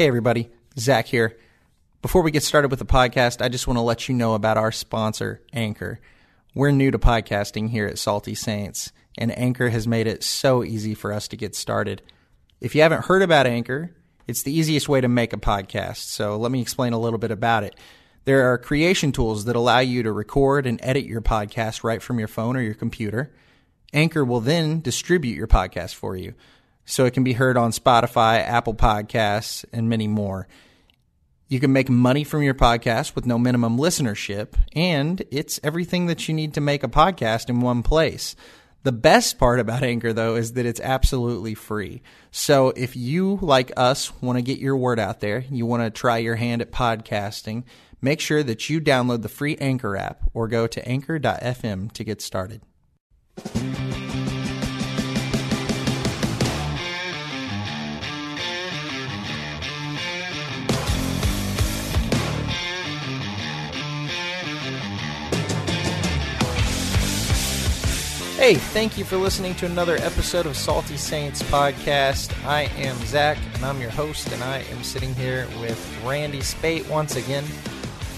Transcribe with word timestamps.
Hey, 0.00 0.08
everybody. 0.08 0.48
Zack 0.78 1.08
here. 1.08 1.36
Before 2.00 2.22
we 2.22 2.30
get 2.30 2.42
started 2.42 2.70
with 2.70 2.78
the 2.78 2.86
podcast, 2.86 3.42
I 3.42 3.50
just 3.50 3.66
want 3.66 3.76
to 3.76 3.82
let 3.82 4.08
you 4.08 4.14
know 4.14 4.32
about 4.32 4.56
our 4.56 4.72
sponsor, 4.72 5.42
Anchor. 5.52 6.00
We're 6.54 6.70
new 6.70 6.90
to 6.90 6.98
podcasting 6.98 7.68
here 7.68 7.86
at 7.86 7.98
Salty 7.98 8.34
Saints, 8.34 8.92
and 9.18 9.30
Anchor 9.36 9.68
has 9.68 9.86
made 9.86 10.06
it 10.06 10.24
so 10.24 10.64
easy 10.64 10.94
for 10.94 11.12
us 11.12 11.28
to 11.28 11.36
get 11.36 11.54
started. 11.54 12.00
If 12.62 12.74
you 12.74 12.80
haven't 12.80 13.04
heard 13.04 13.20
about 13.20 13.46
Anchor, 13.46 13.94
it's 14.26 14.42
the 14.42 14.58
easiest 14.58 14.88
way 14.88 15.02
to 15.02 15.06
make 15.08 15.34
a 15.34 15.36
podcast. 15.36 15.96
So 15.96 16.38
let 16.38 16.50
me 16.50 16.62
explain 16.62 16.94
a 16.94 16.98
little 16.98 17.18
bit 17.18 17.30
about 17.30 17.64
it. 17.64 17.76
There 18.24 18.50
are 18.50 18.56
creation 18.56 19.12
tools 19.12 19.44
that 19.44 19.54
allow 19.54 19.80
you 19.80 20.02
to 20.04 20.12
record 20.12 20.66
and 20.66 20.80
edit 20.82 21.04
your 21.04 21.20
podcast 21.20 21.84
right 21.84 22.00
from 22.00 22.18
your 22.18 22.26
phone 22.26 22.56
or 22.56 22.62
your 22.62 22.72
computer. 22.72 23.34
Anchor 23.92 24.24
will 24.24 24.40
then 24.40 24.80
distribute 24.80 25.36
your 25.36 25.46
podcast 25.46 25.94
for 25.94 26.16
you 26.16 26.32
so 26.90 27.04
it 27.04 27.14
can 27.14 27.22
be 27.22 27.34
heard 27.34 27.56
on 27.56 27.70
Spotify, 27.70 28.40
Apple 28.40 28.74
Podcasts, 28.74 29.64
and 29.72 29.88
many 29.88 30.08
more. 30.08 30.48
You 31.46 31.60
can 31.60 31.72
make 31.72 31.88
money 31.88 32.24
from 32.24 32.42
your 32.42 32.54
podcast 32.54 33.14
with 33.14 33.26
no 33.26 33.38
minimum 33.38 33.78
listenership, 33.78 34.54
and 34.72 35.22
it's 35.30 35.60
everything 35.62 36.06
that 36.06 36.26
you 36.26 36.34
need 36.34 36.54
to 36.54 36.60
make 36.60 36.82
a 36.82 36.88
podcast 36.88 37.48
in 37.48 37.60
one 37.60 37.84
place. 37.84 38.34
The 38.82 38.90
best 38.90 39.38
part 39.38 39.60
about 39.60 39.84
Anchor, 39.84 40.12
though, 40.12 40.34
is 40.34 40.54
that 40.54 40.66
it's 40.66 40.80
absolutely 40.80 41.54
free. 41.54 42.02
So 42.32 42.70
if 42.70 42.96
you, 42.96 43.38
like 43.40 43.70
us, 43.76 44.12
want 44.20 44.38
to 44.38 44.42
get 44.42 44.58
your 44.58 44.76
word 44.76 44.98
out 44.98 45.20
there, 45.20 45.44
you 45.48 45.66
want 45.66 45.84
to 45.84 45.90
try 45.90 46.18
your 46.18 46.36
hand 46.36 46.60
at 46.60 46.72
podcasting, 46.72 47.64
make 48.00 48.20
sure 48.20 48.42
that 48.42 48.68
you 48.68 48.80
download 48.80 49.22
the 49.22 49.28
free 49.28 49.56
Anchor 49.58 49.96
app 49.96 50.22
or 50.34 50.48
go 50.48 50.66
to 50.66 50.88
anchor.fm 50.88 51.92
to 51.92 52.04
get 52.04 52.20
started. 52.20 52.62
Hey, 68.40 68.54
thank 68.54 68.96
you 68.96 69.04
for 69.04 69.18
listening 69.18 69.54
to 69.56 69.66
another 69.66 69.96
episode 69.96 70.46
of 70.46 70.56
Salty 70.56 70.96
Saints 70.96 71.42
podcast. 71.42 72.32
I 72.46 72.62
am 72.78 72.96
Zack, 73.04 73.36
and 73.52 73.62
I'm 73.62 73.82
your 73.82 73.90
host, 73.90 74.32
and 74.32 74.42
I 74.42 74.60
am 74.70 74.82
sitting 74.82 75.14
here 75.14 75.46
with 75.60 76.02
Randy 76.06 76.40
Spate 76.40 76.88
once 76.88 77.16
again. 77.16 77.44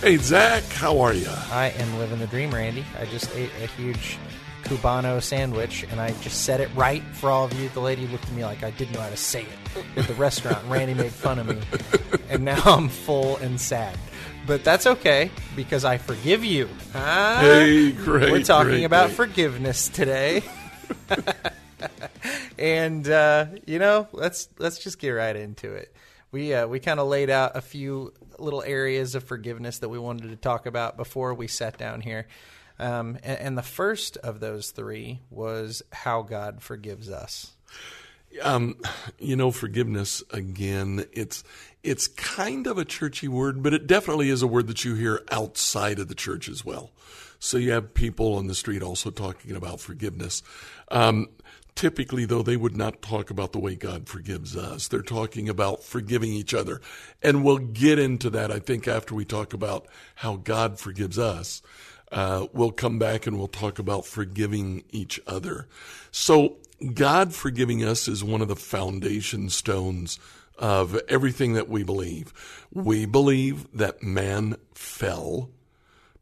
Hey, 0.00 0.18
Zack, 0.18 0.62
how 0.62 1.00
are 1.00 1.12
you? 1.12 1.26
I 1.50 1.74
am 1.76 1.98
living 1.98 2.20
the 2.20 2.28
dream, 2.28 2.52
Randy. 2.52 2.84
I 3.00 3.06
just 3.06 3.34
ate 3.34 3.50
a 3.60 3.66
huge 3.66 4.16
Cubano 4.62 5.20
sandwich, 5.20 5.84
and 5.90 6.00
I 6.00 6.12
just 6.20 6.44
said 6.44 6.60
it 6.60 6.70
right 6.76 7.02
for 7.14 7.28
all 7.28 7.46
of 7.46 7.52
you. 7.54 7.68
The 7.70 7.80
lady 7.80 8.06
looked 8.06 8.26
at 8.26 8.32
me 8.32 8.44
like 8.44 8.62
I 8.62 8.70
didn't 8.70 8.94
know 8.94 9.00
how 9.00 9.10
to 9.10 9.16
say 9.16 9.42
it 9.42 9.84
at 9.96 10.06
the 10.06 10.14
restaurant. 10.14 10.64
Randy 10.68 10.94
made 10.94 11.10
fun 11.10 11.40
of 11.40 11.48
me, 11.48 11.58
and 12.28 12.44
now 12.44 12.62
I'm 12.64 12.88
full 12.88 13.38
and 13.38 13.60
sad. 13.60 13.98
But 14.46 14.64
that's 14.64 14.86
okay 14.86 15.30
because 15.54 15.84
I 15.84 15.98
forgive 15.98 16.44
you. 16.44 16.68
Ah, 16.94 17.38
Hey, 17.40 17.92
great. 17.92 18.32
We're 18.32 18.42
talking 18.42 18.70
great, 18.72 18.84
about 18.84 19.06
great. 19.06 19.16
forgiveness 19.16 19.88
today. 19.88 20.42
and 22.58 23.08
uh, 23.08 23.46
you 23.66 23.78
know, 23.78 24.08
let's 24.12 24.48
let's 24.58 24.78
just 24.78 24.98
get 24.98 25.10
right 25.10 25.36
into 25.36 25.72
it. 25.72 25.94
We 26.30 26.54
uh, 26.54 26.66
we 26.66 26.80
kind 26.80 27.00
of 27.00 27.08
laid 27.08 27.30
out 27.30 27.56
a 27.56 27.60
few 27.60 28.12
little 28.38 28.62
areas 28.62 29.14
of 29.14 29.24
forgiveness 29.24 29.78
that 29.78 29.88
we 29.88 29.98
wanted 29.98 30.30
to 30.30 30.36
talk 30.36 30.66
about 30.66 30.96
before 30.96 31.34
we 31.34 31.46
sat 31.46 31.78
down 31.78 32.00
here. 32.00 32.26
Um, 32.78 33.18
and, 33.22 33.38
and 33.38 33.58
the 33.58 33.62
first 33.62 34.16
of 34.18 34.40
those 34.40 34.70
three 34.70 35.20
was 35.30 35.82
how 35.92 36.22
God 36.22 36.62
forgives 36.62 37.10
us. 37.10 37.52
Um, 38.42 38.76
you 39.18 39.36
know, 39.36 39.50
forgiveness 39.50 40.22
again. 40.30 41.04
It's 41.12 41.44
it's 41.82 42.06
kind 42.08 42.66
of 42.66 42.78
a 42.78 42.84
churchy 42.84 43.28
word, 43.28 43.62
but 43.62 43.74
it 43.74 43.86
definitely 43.86 44.28
is 44.28 44.42
a 44.42 44.46
word 44.46 44.68
that 44.68 44.84
you 44.84 44.94
hear 44.94 45.22
outside 45.30 45.98
of 45.98 46.08
the 46.08 46.14
church 46.14 46.48
as 46.48 46.64
well. 46.64 46.90
So 47.38 47.56
you 47.56 47.72
have 47.72 47.94
people 47.94 48.34
on 48.34 48.46
the 48.46 48.54
street 48.54 48.82
also 48.82 49.10
talking 49.10 49.56
about 49.56 49.80
forgiveness. 49.80 50.44
Um, 50.92 51.28
typically, 51.74 52.24
though, 52.24 52.42
they 52.42 52.56
would 52.56 52.76
not 52.76 53.02
talk 53.02 53.30
about 53.30 53.52
the 53.52 53.58
way 53.58 53.74
God 53.74 54.08
forgives 54.08 54.56
us. 54.56 54.86
They're 54.86 55.02
talking 55.02 55.48
about 55.48 55.82
forgiving 55.82 56.32
each 56.32 56.54
other, 56.54 56.80
and 57.20 57.42
we'll 57.42 57.58
get 57.58 57.98
into 57.98 58.30
that. 58.30 58.52
I 58.52 58.60
think 58.60 58.86
after 58.86 59.14
we 59.14 59.24
talk 59.24 59.52
about 59.52 59.88
how 60.16 60.36
God 60.36 60.78
forgives 60.78 61.18
us. 61.18 61.62
Uh, 62.12 62.46
we'll 62.52 62.70
come 62.70 62.98
back 62.98 63.26
and 63.26 63.38
we'll 63.38 63.48
talk 63.48 63.78
about 63.78 64.04
forgiving 64.04 64.84
each 64.90 65.18
other. 65.26 65.66
So, 66.10 66.58
God 66.92 67.32
forgiving 67.32 67.82
us 67.82 68.06
is 68.06 68.22
one 68.22 68.42
of 68.42 68.48
the 68.48 68.56
foundation 68.56 69.48
stones 69.48 70.18
of 70.58 71.00
everything 71.08 71.54
that 71.54 71.68
we 71.68 71.82
believe. 71.82 72.32
We 72.72 73.06
believe 73.06 73.66
that 73.72 74.02
man 74.02 74.56
fell, 74.74 75.50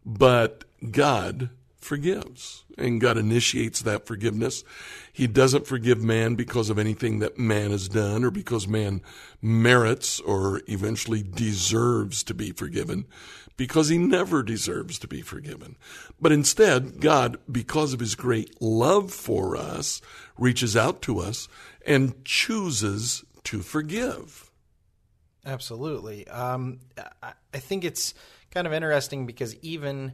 but 0.04 0.64
God 0.90 1.50
forgives 1.78 2.64
and 2.76 3.00
God 3.00 3.16
initiates 3.16 3.82
that 3.82 4.06
forgiveness. 4.06 4.64
He 5.12 5.26
doesn't 5.26 5.66
forgive 5.66 6.02
man 6.02 6.34
because 6.34 6.70
of 6.70 6.78
anything 6.78 7.18
that 7.18 7.38
man 7.38 7.70
has 7.70 7.88
done 7.88 8.24
or 8.24 8.30
because 8.30 8.68
man 8.68 9.02
merits 9.42 10.20
or 10.20 10.62
eventually 10.66 11.22
deserves 11.22 12.22
to 12.24 12.34
be 12.34 12.52
forgiven 12.52 13.06
because 13.56 13.88
he 13.88 13.98
never 13.98 14.42
deserves 14.42 14.98
to 14.98 15.06
be 15.06 15.20
forgiven. 15.20 15.76
But 16.18 16.32
instead, 16.32 17.00
God, 17.00 17.36
because 17.50 17.92
of 17.92 18.00
his 18.00 18.14
great 18.14 18.60
love 18.62 19.12
for 19.12 19.54
us, 19.54 20.00
reaches 20.38 20.76
out 20.76 21.02
to 21.02 21.18
us 21.18 21.46
and 21.84 22.24
chooses 22.24 23.24
to 23.44 23.62
forgive. 23.62 24.50
Absolutely. 25.44 26.28
Um, 26.28 26.80
I, 27.22 27.58
think 27.58 27.84
it's 27.84 28.14
kind 28.50 28.66
of 28.66 28.72
interesting 28.72 29.26
because 29.26 29.56
even 29.56 30.12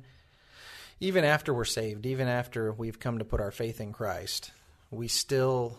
even 1.01 1.25
after 1.25 1.53
we're 1.53 1.65
saved, 1.65 2.07
even 2.07 2.29
after 2.29 2.73
we've 2.73 2.99
come 2.99 3.19
to 3.19 3.25
put 3.25 3.41
our 3.41 3.51
faith 3.51 3.81
in 3.81 3.93
Christ, 3.93 4.51
we 4.91 5.09
still 5.09 5.79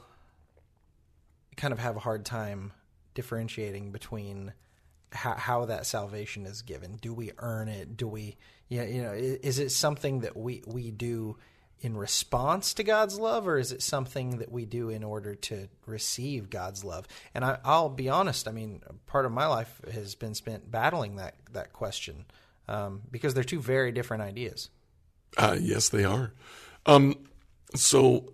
kind 1.55 1.71
of 1.71 1.79
have 1.79 1.95
a 1.95 1.99
hard 1.99 2.23
time 2.25 2.71
differentiating 3.15 3.91
between 3.91 4.53
how, 5.11 5.33
how 5.33 5.65
that 5.65 5.87
salvation 5.87 6.45
is 6.45 6.61
given. 6.61 6.97
Do 7.01 7.13
we 7.13 7.31
earn 7.39 7.67
it? 7.67 7.97
Do 7.97 8.07
we, 8.07 8.37
yeah, 8.67 8.83
you 8.83 9.01
know, 9.01 9.13
is 9.13 9.59
it 9.59 9.71
something 9.71 10.19
that 10.19 10.35
we 10.37 10.63
we 10.67 10.91
do 10.91 11.37
in 11.79 11.95
response 11.95 12.73
to 12.73 12.83
God's 12.83 13.19
love, 13.19 13.47
or 13.47 13.57
is 13.57 13.71
it 13.71 13.83
something 13.83 14.39
that 14.39 14.51
we 14.51 14.65
do 14.65 14.89
in 14.89 15.03
order 15.03 15.35
to 15.35 15.69
receive 15.85 16.49
God's 16.49 16.83
love? 16.83 17.07
And 17.33 17.45
I, 17.45 17.59
I'll 17.63 17.89
be 17.89 18.09
honest. 18.09 18.47
I 18.47 18.51
mean, 18.51 18.81
part 19.05 19.25
of 19.25 19.31
my 19.31 19.45
life 19.45 19.79
has 19.93 20.15
been 20.15 20.33
spent 20.33 20.71
battling 20.71 21.17
that 21.17 21.35
that 21.53 21.73
question 21.73 22.25
um, 22.67 23.01
because 23.11 23.33
they're 23.33 23.43
two 23.43 23.61
very 23.61 23.91
different 23.91 24.23
ideas. 24.23 24.69
Uh, 25.37 25.57
yes, 25.59 25.89
they 25.89 26.03
are. 26.03 26.33
Um, 26.85 27.15
so 27.75 28.33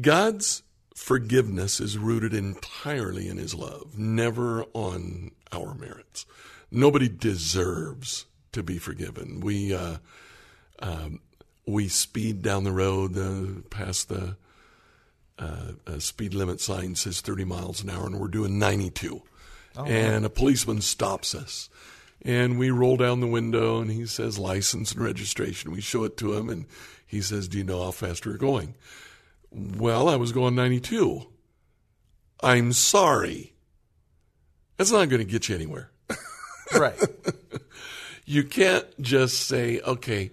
God's 0.00 0.62
forgiveness 0.94 1.80
is 1.80 1.98
rooted 1.98 2.34
entirely 2.34 3.28
in 3.28 3.38
His 3.38 3.54
love, 3.54 3.98
never 3.98 4.64
on 4.72 5.32
our 5.52 5.74
merits. 5.74 6.26
Nobody 6.70 7.08
deserves 7.08 8.26
to 8.52 8.62
be 8.62 8.78
forgiven. 8.78 9.40
We 9.40 9.74
uh, 9.74 9.96
um, 10.80 11.20
we 11.70 11.88
speed 11.88 12.42
down 12.42 12.64
the 12.64 12.72
road 12.72 13.16
uh, 13.16 13.60
past 13.70 14.08
the 14.08 14.36
uh, 15.38 15.72
uh, 15.86 15.98
speed 15.98 16.34
limit 16.34 16.60
sign 16.60 16.94
says 16.94 17.20
30 17.20 17.44
miles 17.44 17.82
an 17.82 17.90
hour, 17.90 18.06
and 18.06 18.20
we're 18.20 18.28
doing 18.28 18.58
92. 18.58 19.22
and 19.86 20.24
a 20.24 20.30
policeman 20.30 20.80
stops 20.80 21.34
us. 21.34 21.68
And 22.22 22.58
we 22.58 22.70
roll 22.70 22.98
down 22.98 23.20
the 23.20 23.26
window, 23.26 23.80
and 23.80 23.90
he 23.90 24.04
says 24.04 24.38
license 24.38 24.92
and 24.92 25.02
registration. 25.02 25.72
We 25.72 25.80
show 25.80 26.04
it 26.04 26.18
to 26.18 26.34
him, 26.34 26.50
and 26.50 26.66
he 27.06 27.22
says, 27.22 27.48
Do 27.48 27.56
you 27.56 27.64
know 27.64 27.82
how 27.82 27.92
fast 27.92 28.26
we're 28.26 28.36
going? 28.36 28.74
Well, 29.50 30.08
I 30.08 30.16
was 30.16 30.32
going 30.32 30.54
92. 30.54 31.22
I'm 32.42 32.72
sorry. 32.74 33.54
That's 34.76 34.92
not 34.92 35.08
going 35.08 35.24
to 35.24 35.30
get 35.30 35.48
you 35.48 35.54
anywhere. 35.54 35.90
Right. 36.78 36.94
You 38.30 38.44
can't 38.44 38.86
just 39.00 39.48
say, 39.48 39.80
okay, 39.80 40.30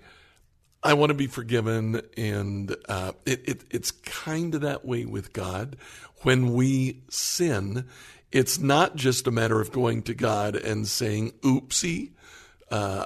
I 0.88 0.94
want 0.94 1.10
to 1.10 1.16
be 1.16 1.28
forgiven. 1.28 2.02
And 2.16 2.74
uh, 2.88 3.12
it, 3.26 3.42
it, 3.46 3.64
it's 3.70 3.92
kind 3.92 4.56
of 4.56 4.62
that 4.62 4.86
way 4.86 5.04
with 5.04 5.34
God. 5.34 5.76
When 6.22 6.54
we 6.54 7.04
sin, 7.10 7.90
it's 8.32 8.58
not 8.58 8.96
just 8.96 9.28
a 9.28 9.32
matter 9.32 9.60
of 9.60 9.74
going 9.74 10.04
to 10.04 10.14
God 10.14 10.56
and 10.56 10.88
saying, 10.88 11.32
oopsie, 11.42 12.14
uh, 12.72 13.06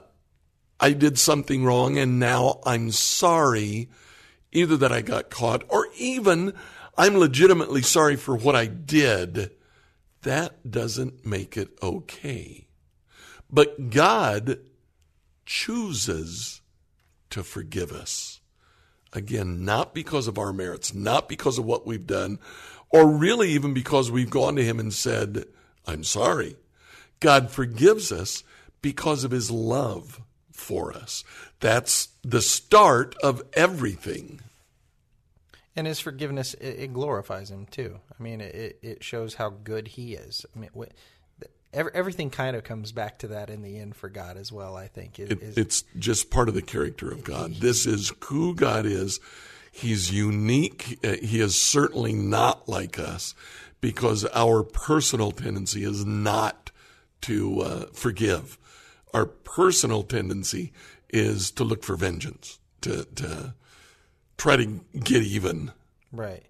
I 0.80 0.94
did 0.94 1.18
something 1.18 1.66
wrong 1.66 1.98
and 1.98 2.20
now 2.20 2.60
I'm 2.68 2.92
sorry, 2.92 3.90
either 4.52 4.78
that 4.78 4.92
I 4.92 5.02
got 5.02 5.32
caught 5.32 5.64
or 5.68 5.88
even 5.98 6.54
I'm 6.96 7.18
legitimately 7.18 7.82
sorry 7.82 8.16
for 8.16 8.36
what 8.36 8.56
I 8.56 8.68
did. 8.68 9.50
That 10.22 10.70
doesn't 10.70 11.26
make 11.26 11.58
it 11.58 11.70
okay. 11.82 12.68
But 13.50 13.90
God 13.90 14.60
chooses 15.48 16.61
to 17.32 17.44
forgive 17.44 17.92
us. 17.92 18.40
Again, 19.14 19.66
not 19.66 19.94
because 19.94 20.28
of 20.28 20.38
our 20.38 20.54
merits, 20.54 20.94
not 20.94 21.28
because 21.28 21.58
of 21.58 21.66
what 21.66 21.86
we've 21.86 22.08
done, 22.08 22.40
or 22.90 23.10
really 23.10 23.50
even 23.52 23.74
because 23.74 24.10
we've 24.10 24.30
gone 24.30 24.56
to 24.56 24.64
Him 24.64 24.80
and 24.80 24.94
said, 24.94 25.46
I'm 25.86 26.04
sorry. 26.04 26.56
God 27.20 27.52
forgives 27.52 28.12
us 28.12 28.44
because 28.82 29.24
of 29.24 29.32
his 29.32 29.50
love 29.50 30.22
for 30.52 30.92
us. 30.92 31.24
That's 31.60 32.10
the 32.24 32.42
start 32.42 33.16
of 33.24 33.42
everything. 33.54 34.42
And 35.76 35.88
his 35.88 36.00
forgiveness, 36.00 36.54
it, 36.56 36.92
glorifies 36.94 37.50
him 37.50 37.66
too. 37.68 38.00
I 38.20 38.22
mean, 38.22 38.42
it, 38.42 38.80
it 38.82 39.04
shows 39.04 39.36
how 39.36 39.50
good 39.50 39.88
he 39.90 40.16
is. 40.16 40.46
I 40.54 40.60
mean, 40.60 40.70
every, 41.74 41.92
everything 41.94 42.30
kind 42.30 42.56
of 42.56 42.64
comes 42.64 42.92
back 42.92 43.20
to 43.20 43.28
that 43.28 43.50
in 43.50 43.62
the 43.62 43.78
end 43.78 43.96
for 43.96 44.10
God 44.10 44.38
as 44.38 44.52
well, 44.52 44.76
I 44.76 44.88
think. 44.88 45.20
It, 45.20 45.32
it, 45.32 45.58
it's 45.58 45.84
just 45.98 46.30
part 46.30 46.50
of 46.50 46.56
the 46.56 46.62
character 46.62 47.12
of 47.12 47.24
God. 47.24 47.56
This 47.56 47.86
is 47.86 48.12
who 48.26 48.56
God 48.56 48.86
is. 48.86 49.20
He's 49.72 50.12
unique. 50.12 51.00
Uh, 51.04 51.16
he 51.22 51.40
is 51.40 51.60
certainly 51.60 52.14
not 52.14 52.68
like 52.68 53.00
us 53.00 53.34
because 53.80 54.26
our 54.26 54.64
personal 54.64 55.32
tendency 55.32 55.84
is 55.84 56.06
not 56.06 56.72
to 57.22 57.62
uh, 57.62 57.86
forgive. 57.94 58.58
Our 59.14 59.26
personal 59.26 60.04
tendency 60.04 60.74
is 61.10 61.52
to 61.52 61.64
look 61.64 61.84
for 61.84 61.96
vengeance, 61.96 62.60
to, 62.82 63.06
to 63.16 63.54
try 64.38 64.56
to 64.58 64.82
get 65.00 65.24
even. 65.24 65.72
Right. 66.12 66.44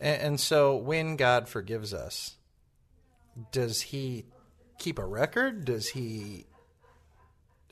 And, 0.00 0.22
and 0.22 0.40
so 0.40 0.76
when 0.76 1.16
God 1.16 1.48
forgives 1.48 1.94
us, 1.94 2.36
does 3.52 3.82
he 3.82 4.24
keep 4.78 4.98
a 4.98 5.04
record? 5.04 5.64
Does 5.64 5.88
he 5.88 6.46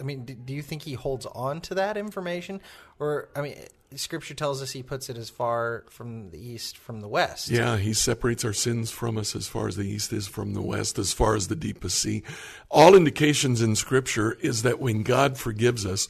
I 0.01 0.03
mean, 0.03 0.25
do, 0.25 0.53
you 0.53 0.63
think 0.63 0.83
he 0.83 0.95
holds 0.95 1.27
on 1.27 1.61
to 1.63 1.75
that 1.77 1.97
information, 1.97 2.61
or 2.99 3.29
I 3.37 3.43
mean, 3.43 3.57
Scripture 3.95 4.35
tells 4.35 4.61
us 4.61 4.73
he 4.73 4.83
puts 4.83 5.09
it 5.09 5.17
as 5.17 5.31
far 5.31 5.85
from 5.89 6.31
the 6.31 6.39
east 6.39 6.77
from 6.77 7.01
the 7.01 7.09
west. 7.09 7.49
Yeah, 7.49 7.77
he 7.77 7.93
separates 7.93 8.45
our 8.45 8.53
sins 8.53 8.91
from 8.91 9.17
us 9.17 9.37
as 9.37 9.47
far 9.47 9.69
as 9.69 9.77
the 9.77 9.89
east 9.89 10.13
is 10.13 10.27
from 10.27 10.55
the 10.55 10.63
west, 10.63 10.99
as 10.99 11.13
far 11.13 11.37
as 11.37 11.49
the 11.49 11.57
deepest 11.57 11.99
sea. 11.99 12.23
All 12.71 12.97
indications 12.97 13.63
in 13.63 13.77
Scripture 13.77 14.33
is 14.41 14.63
that 14.63 14.81
when 14.81 15.05
God 15.05 15.39
forgives 15.39 15.87
us, 15.87 16.09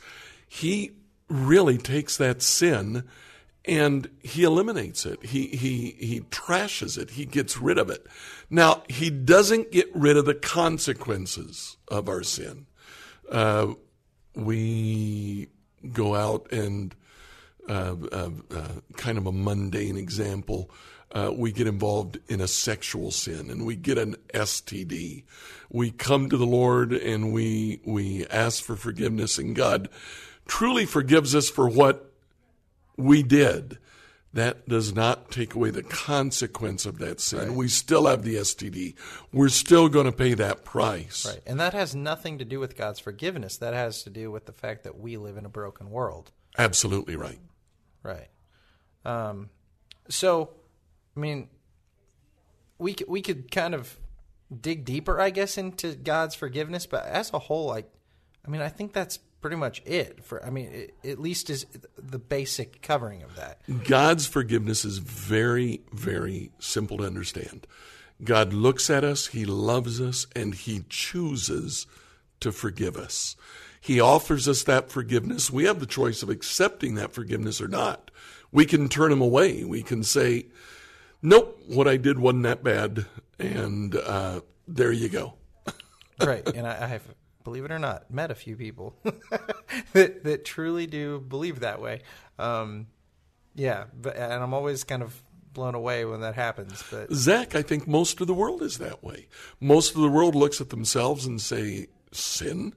he 0.49 0.93
really 1.29 1.79
takes 1.79 2.17
that 2.17 2.41
sin 2.41 3.05
and 3.65 4.11
he 4.23 4.45
eliminates 4.45 5.07
it. 5.07 5.25
He 5.25 5.49
he 5.49 5.97
he 5.99 6.21
trashes 6.21 6.99
it. 6.99 7.11
He 7.11 7.25
gets 7.25 7.59
rid 7.59 7.79
of 7.79 7.91
it. 7.91 8.07
Now 8.51 8.83
he 8.89 9.11
doesn't 9.11 9.73
get 9.73 9.89
rid 9.95 10.17
of 10.17 10.27
the 10.27 10.35
consequences 10.35 11.77
of 11.89 12.09
our 12.09 12.23
sin. 12.23 12.67
Uh, 13.31 13.75
we 14.35 15.49
go 15.93 16.15
out 16.15 16.51
and 16.53 16.95
uh, 17.69 17.97
uh, 18.13 18.31
uh, 18.55 18.69
kind 18.97 19.17
of 19.17 19.27
a 19.27 19.33
mundane 19.33 19.97
example. 19.97 20.71
Uh, 21.13 21.31
we 21.35 21.53
get 21.53 21.67
involved 21.67 22.19
in 22.29 22.41
a 22.41 22.49
sexual 22.49 23.11
sin 23.11 23.49
and 23.49 23.65
we 23.65 23.77
get 23.77 23.97
an 23.97 24.17
STD. 24.35 25.23
We 25.71 25.91
come 25.93 26.29
to 26.29 26.37
the 26.37 26.47
Lord 26.47 26.93
and 26.93 27.33
we 27.33 27.81
we 27.85 28.27
ask 28.27 28.63
for 28.63 28.77
forgiveness, 28.77 29.39
and 29.39 29.57
God 29.57 29.89
truly 30.47 30.85
forgives 30.85 31.35
us 31.35 31.49
for 31.49 31.69
what 31.69 32.14
we 32.97 33.23
did. 33.23 33.79
That 34.33 34.69
does 34.69 34.93
not 34.93 35.31
take 35.31 35.55
away 35.55 35.71
the 35.71 35.85
consequence 35.85 36.87
of 36.87 36.99
that 36.99 37.21
sin. 37.21 37.39
Right. 37.39 37.51
We 37.53 37.69
still 37.69 38.07
have 38.07 38.25
the 38.25 38.35
STD. 38.35 38.97
We're 39.33 39.49
still 39.49 39.89
going 39.89 40.07
to 40.07 40.13
pay 40.13 40.35
that 40.35 40.65
price. 40.65 41.25
Right. 41.25 41.41
And 41.47 41.61
that 41.61 41.73
has 41.73 41.95
nothing 41.95 42.39
to 42.39 42.45
do 42.45 42.59
with 42.59 42.77
God's 42.77 42.99
forgiveness. 42.99 43.59
That 43.59 43.75
has 43.75 44.03
to 44.03 44.11
do 44.11 44.33
with 44.33 44.47
the 44.47 44.53
fact 44.53 44.83
that 44.85 44.99
we 44.99 45.17
live 45.19 45.37
in 45.37 45.45
a 45.45 45.49
broken 45.49 45.89
world. 45.89 46.33
Absolutely 46.59 47.15
right. 47.15 47.39
Right. 48.03 48.29
Um, 49.05 49.51
so, 50.09 50.51
I 51.17 51.21
mean, 51.21 51.49
we 52.79 52.97
we 53.07 53.23
could 53.23 53.53
kind 53.53 53.75
of 53.75 53.99
dig 54.61 54.85
deeper, 54.85 55.21
I 55.21 55.31
guess, 55.31 55.57
into 55.59 55.95
God's 55.95 56.35
forgiveness, 56.35 56.87
but 56.87 57.07
as 57.07 57.33
a 57.33 57.39
whole, 57.39 57.67
like, 57.67 57.91
I 58.47 58.51
mean, 58.51 58.61
I 58.61 58.69
think 58.69 58.93
that's 58.93 59.19
pretty 59.45 59.57
much 59.57 59.83
it. 59.85 60.25
For 60.25 60.43
I 60.43 60.49
mean, 60.49 60.71
it, 60.73 60.95
at 61.05 61.19
least 61.19 61.51
is 61.51 61.67
the 61.99 62.19
basic 62.19 62.81
covering 62.81 63.23
of 63.23 63.37
that. 63.37 63.59
God's 63.87 64.27
forgiveness 64.27 64.87
is 64.87 64.97
very, 64.97 65.83
very 65.93 66.51
simple 66.59 66.97
to 66.97 67.05
understand. 67.05 67.67
God 68.23 68.55
looks 68.55 68.89
at 68.89 69.05
us, 69.05 69.27
He 69.27 69.45
loves 69.45 70.01
us, 70.01 70.27
and 70.35 70.55
He 70.55 70.87
chooses 70.89 71.87
to 72.41 72.53
forgive 72.53 72.97
us. 72.97 73.37
He 73.79 74.01
offers 74.01 74.49
us 74.49 74.63
that 74.63 74.91
forgiveness. 74.91 75.51
We 75.51 75.65
have 75.65 75.79
the 75.79 75.85
choice 75.85 76.23
of 76.23 76.31
accepting 76.31 76.95
that 76.95 77.13
forgiveness 77.13 77.61
or 77.61 77.69
not. 77.69 78.11
We 78.51 78.65
can 78.65 78.89
turn 78.89 79.13
him 79.13 79.21
away. 79.21 79.63
We 79.63 79.83
can 79.83 80.05
say, 80.05 80.47
nope, 81.21 81.61
what 81.67 81.87
I 81.87 81.99
did 81.99 82.19
wasn't 82.19 82.45
that 82.45 82.65
bad. 82.65 83.05
And 83.39 83.95
uh, 83.95 84.41
there 84.67 84.91
you 84.91 85.11
go. 85.11 85.35
right. 86.19 86.49
And 86.49 86.67
I, 86.67 86.85
I, 86.85 86.87
have, 86.87 87.03
believe 87.45 87.65
it 87.65 87.71
or 87.71 87.79
not, 87.79 88.11
met 88.11 88.31
a 88.31 88.35
few 88.35 88.57
people 88.57 88.97
that, 89.93 90.25
that 90.25 90.45
truly 90.45 90.87
do 90.87 91.21
believe 91.21 91.61
that 91.61 91.81
way. 91.81 92.03
Um, 92.39 92.89
yeah. 93.55 93.85
But, 93.95 94.17
and 94.17 94.43
I'm 94.43 94.55
always 94.55 94.83
kind 94.83 95.03
of 95.03 95.23
blown 95.53 95.75
away 95.75 96.05
when 96.05 96.21
that 96.23 96.35
happens. 96.35 96.83
But 96.91 97.13
Zack, 97.13 97.55
I 97.55 97.63
think 97.63 97.87
most 97.87 98.21
of 98.21 98.27
the 98.27 98.35
world 98.35 98.63
is 98.63 98.79
that 98.79 99.05
way. 99.05 99.29
Most 99.61 99.95
of 99.95 100.03
the 100.03 100.09
world 100.09 100.35
looks 100.35 100.61
at 100.61 100.71
themselves 100.71 101.27
and 101.27 101.41
say, 101.41 101.87
sin? 102.13 102.75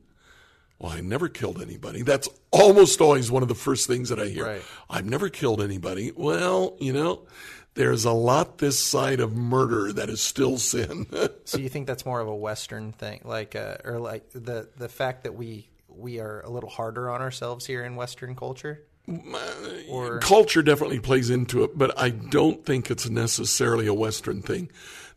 Well, 0.79 0.91
I 0.91 1.01
never 1.01 1.27
killed 1.27 1.59
anybody. 1.59 2.03
That's 2.03 2.29
almost 2.51 3.01
always 3.01 3.31
one 3.31 3.41
of 3.41 3.49
the 3.49 3.55
first 3.55 3.87
things 3.87 4.09
that 4.09 4.19
I 4.19 4.27
hear. 4.27 4.45
Right. 4.45 4.61
I've 4.89 5.05
never 5.05 5.29
killed 5.29 5.59
anybody. 5.61 6.11
Well, 6.15 6.77
you 6.79 6.93
know, 6.93 7.25
there's 7.77 8.05
a 8.05 8.11
lot 8.11 8.57
this 8.57 8.79
side 8.79 9.19
of 9.19 9.35
murder 9.35 9.93
that 9.93 10.09
is 10.09 10.19
still 10.19 10.57
sin. 10.57 11.05
so 11.45 11.59
you 11.59 11.69
think 11.69 11.85
that's 11.85 12.05
more 12.05 12.19
of 12.19 12.27
a 12.27 12.35
Western 12.35 12.91
thing, 12.91 13.21
like, 13.23 13.55
uh, 13.55 13.77
or 13.85 13.99
like 13.99 14.29
the 14.31 14.67
the 14.75 14.89
fact 14.89 15.23
that 15.23 15.35
we 15.35 15.69
we 15.87 16.19
are 16.19 16.41
a 16.41 16.49
little 16.49 16.69
harder 16.69 17.09
on 17.09 17.21
ourselves 17.21 17.65
here 17.65 17.83
in 17.83 17.95
Western 17.95 18.35
culture? 18.35 18.83
Or 19.87 20.19
culture 20.19 20.61
definitely 20.61 20.99
plays 20.99 21.29
into 21.29 21.63
it, 21.63 21.77
but 21.77 21.97
I 21.97 22.09
don't 22.09 22.65
think 22.65 22.91
it's 22.91 23.07
necessarily 23.09 23.87
a 23.87 23.93
Western 23.93 24.41
thing. 24.41 24.69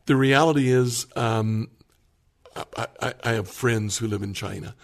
The 0.06 0.14
reality 0.14 0.68
is, 0.68 1.06
um, 1.16 1.70
I, 2.54 2.86
I, 3.00 3.14
I 3.24 3.30
have 3.32 3.48
friends 3.48 3.98
who 3.98 4.06
live 4.06 4.22
in 4.22 4.32
China 4.32 4.76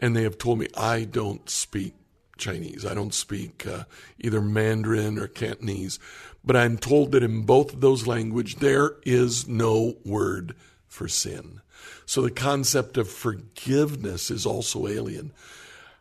and 0.00 0.16
they 0.16 0.22
have 0.22 0.38
told 0.38 0.58
me 0.58 0.68
I 0.76 1.04
don't 1.04 1.48
speak 1.50 1.94
Chinese. 2.36 2.84
I 2.86 2.94
don't 2.94 3.14
speak 3.14 3.66
uh, 3.66 3.84
either 4.18 4.40
Mandarin 4.40 5.18
or 5.18 5.28
Cantonese, 5.28 5.98
but 6.44 6.56
I'm 6.56 6.76
told 6.78 7.12
that 7.12 7.22
in 7.22 7.42
both 7.42 7.72
of 7.72 7.80
those 7.80 8.06
languages 8.06 8.56
there 8.56 8.96
is 9.04 9.48
no 9.48 9.96
word 10.04 10.54
for 10.86 11.08
sin. 11.08 11.60
So 12.06 12.22
the 12.22 12.30
concept 12.30 12.96
of 12.98 13.08
forgiveness 13.08 14.30
is 14.30 14.46
also 14.46 14.86
alien. 14.86 15.32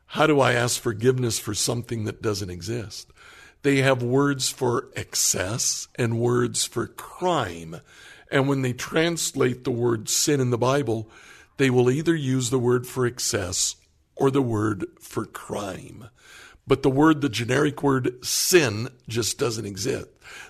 How 0.08 0.28
do 0.28 0.40
I 0.40 0.54
ask 0.54 0.80
forgiveness 0.80 1.40
for 1.40 1.54
something 1.54 2.04
that 2.06 2.22
doesn't 2.22 2.50
exist? 2.50 3.12
They 3.64 3.78
have 3.78 4.04
words 4.04 4.50
for 4.50 4.90
excess 4.96 5.88
and 5.96 6.20
words 6.20 6.66
for 6.66 6.88
crime. 6.88 7.78
And 8.30 8.48
when 8.48 8.62
they 8.62 8.74
translate 8.74 9.64
the 9.64 9.72
word 9.72 10.10
sin 10.10 10.42
in 10.42 10.50
the 10.50 10.58
Bible, 10.58 11.10
they 11.58 11.70
will 11.70 11.90
either 11.90 12.16
use 12.16 12.50
the 12.50 12.60
word 12.60 12.86
for 12.86 13.06
excess 13.06 13.76
or 14.16 14.30
the 14.30 14.42
word 14.42 14.86
for 15.00 15.26
crime. 15.26 16.10
But 16.66 16.84
the 16.84 16.90
word, 16.90 17.22
the 17.22 17.30
generic 17.30 17.84
word 17.84 18.24
sin, 18.26 18.90
just 19.08 19.38
doesn't 19.38 19.66
exist. 19.66 20.08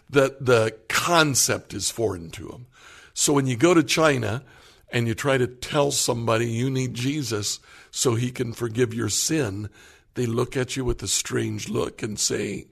The, 0.09 0.37
the 0.39 0.75
concept 0.87 1.73
is 1.73 1.89
foreign 1.89 2.29
to 2.31 2.47
them. 2.47 2.67
So 3.13 3.33
when 3.33 3.47
you 3.47 3.55
go 3.55 3.73
to 3.73 3.83
China 3.83 4.43
and 4.91 5.07
you 5.07 5.15
try 5.15 5.37
to 5.37 5.47
tell 5.47 5.91
somebody 5.91 6.47
you 6.47 6.69
need 6.69 6.93
Jesus 6.93 7.59
so 7.89 8.15
he 8.15 8.31
can 8.31 8.53
forgive 8.53 8.93
your 8.93 9.09
sin, 9.09 9.69
they 10.13 10.25
look 10.25 10.55
at 10.55 10.75
you 10.75 10.85
with 10.85 11.01
a 11.01 11.07
strange 11.07 11.69
look 11.69 12.03
and 12.03 12.19
say, 12.19 12.67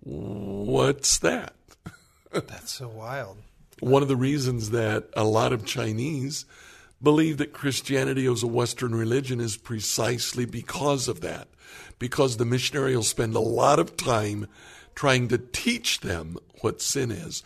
What's 0.00 1.18
that? 1.18 1.54
That's 2.32 2.72
so 2.72 2.88
wild. 2.88 3.38
One 3.80 4.02
of 4.02 4.08
the 4.08 4.16
reasons 4.16 4.70
that 4.70 5.08
a 5.16 5.24
lot 5.24 5.52
of 5.52 5.66
Chinese 5.66 6.44
believe 7.02 7.38
that 7.38 7.52
Christianity 7.52 8.26
is 8.26 8.42
a 8.42 8.48
Western 8.48 8.94
religion 8.94 9.40
is 9.40 9.56
precisely 9.56 10.44
because 10.44 11.08
of 11.08 11.20
that. 11.20 11.48
Because 11.98 12.36
the 12.36 12.44
missionary 12.44 12.94
will 12.94 13.02
spend 13.02 13.34
a 13.34 13.40
lot 13.40 13.78
of 13.78 13.96
time 13.96 14.46
trying 14.94 15.28
to 15.28 15.38
teach 15.38 16.00
them 16.00 16.36
what 16.60 16.82
sin 16.82 17.10
is. 17.10 17.42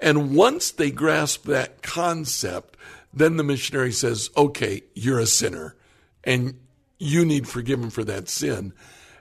And 0.00 0.34
once 0.34 0.70
they 0.70 0.90
grasp 0.90 1.44
that 1.44 1.82
concept, 1.82 2.76
then 3.12 3.36
the 3.36 3.44
missionary 3.44 3.92
says, 3.92 4.30
okay, 4.36 4.82
you're 4.94 5.20
a 5.20 5.26
sinner 5.26 5.76
and 6.24 6.58
you 6.98 7.24
need 7.24 7.48
forgiveness 7.48 7.94
for 7.94 8.04
that 8.04 8.28
sin. 8.28 8.72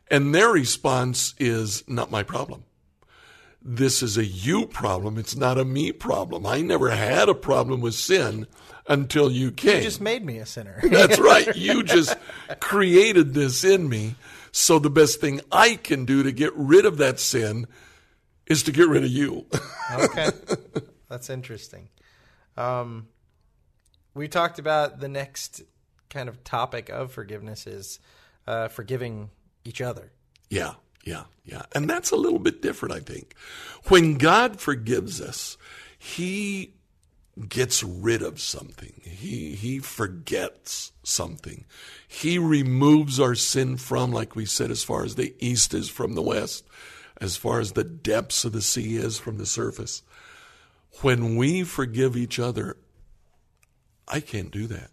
And 0.09 0.33
their 0.33 0.49
response 0.49 1.33
is 1.39 1.83
not 1.87 2.11
my 2.11 2.23
problem. 2.23 2.65
This 3.63 4.01
is 4.01 4.17
a 4.17 4.25
you 4.25 4.65
problem. 4.65 5.17
It's 5.17 5.35
not 5.35 5.59
a 5.59 5.65
me 5.65 5.91
problem. 5.91 6.45
I 6.45 6.61
never 6.61 6.89
had 6.89 7.29
a 7.29 7.35
problem 7.35 7.79
with 7.79 7.93
sin 7.93 8.47
until 8.87 9.31
you 9.31 9.51
came. 9.51 9.77
You 9.77 9.83
just 9.83 10.01
made 10.01 10.25
me 10.25 10.39
a 10.39 10.45
sinner. 10.45 10.79
That's 10.83 11.19
right. 11.19 11.47
You 11.55 11.83
just 11.83 12.17
created 12.59 13.33
this 13.33 13.63
in 13.63 13.87
me. 13.87 14.15
So 14.51 14.79
the 14.79 14.89
best 14.89 15.21
thing 15.21 15.41
I 15.51 15.75
can 15.75 16.05
do 16.05 16.23
to 16.23 16.31
get 16.31 16.53
rid 16.55 16.85
of 16.85 16.97
that 16.97 17.19
sin 17.19 17.67
is 18.45 18.63
to 18.63 18.71
get 18.71 18.87
rid 18.87 19.03
of 19.03 19.09
you. 19.09 19.45
okay. 19.93 20.29
That's 21.09 21.29
interesting. 21.29 21.89
Um, 22.57 23.07
we 24.13 24.27
talked 24.27 24.59
about 24.59 24.99
the 24.99 25.07
next 25.07 25.61
kind 26.09 26.27
of 26.27 26.43
topic 26.43 26.89
of 26.89 27.11
forgiveness 27.11 27.65
is 27.65 27.99
uh, 28.45 28.67
forgiving 28.67 29.29
each 29.63 29.81
other. 29.81 30.11
Yeah, 30.49 30.73
yeah, 31.05 31.23
yeah. 31.45 31.63
And 31.73 31.89
that's 31.89 32.11
a 32.11 32.17
little 32.17 32.39
bit 32.39 32.61
different, 32.61 32.93
I 32.93 32.99
think. 32.99 33.35
When 33.87 34.15
God 34.15 34.59
forgives 34.59 35.21
us, 35.21 35.57
He 35.97 36.73
gets 37.49 37.83
rid 37.83 38.21
of 38.21 38.39
something. 38.39 38.93
He 39.03 39.55
he 39.55 39.79
forgets 39.79 40.91
something. 41.03 41.65
He 42.07 42.37
removes 42.37 43.19
our 43.19 43.35
sin 43.35 43.77
from, 43.77 44.11
like 44.11 44.35
we 44.35 44.45
said, 44.45 44.71
as 44.71 44.83
far 44.83 45.03
as 45.03 45.15
the 45.15 45.35
east 45.39 45.73
is 45.73 45.89
from 45.89 46.13
the 46.13 46.21
west, 46.21 46.65
as 47.19 47.37
far 47.37 47.59
as 47.59 47.71
the 47.73 47.83
depths 47.83 48.45
of 48.45 48.51
the 48.51 48.61
sea 48.61 48.97
is 48.97 49.17
from 49.17 49.37
the 49.37 49.45
surface. 49.45 50.03
When 51.01 51.35
we 51.35 51.63
forgive 51.63 52.17
each 52.17 52.37
other, 52.37 52.77
I 54.07 54.19
can't 54.19 54.51
do 54.51 54.67
that. 54.67 54.91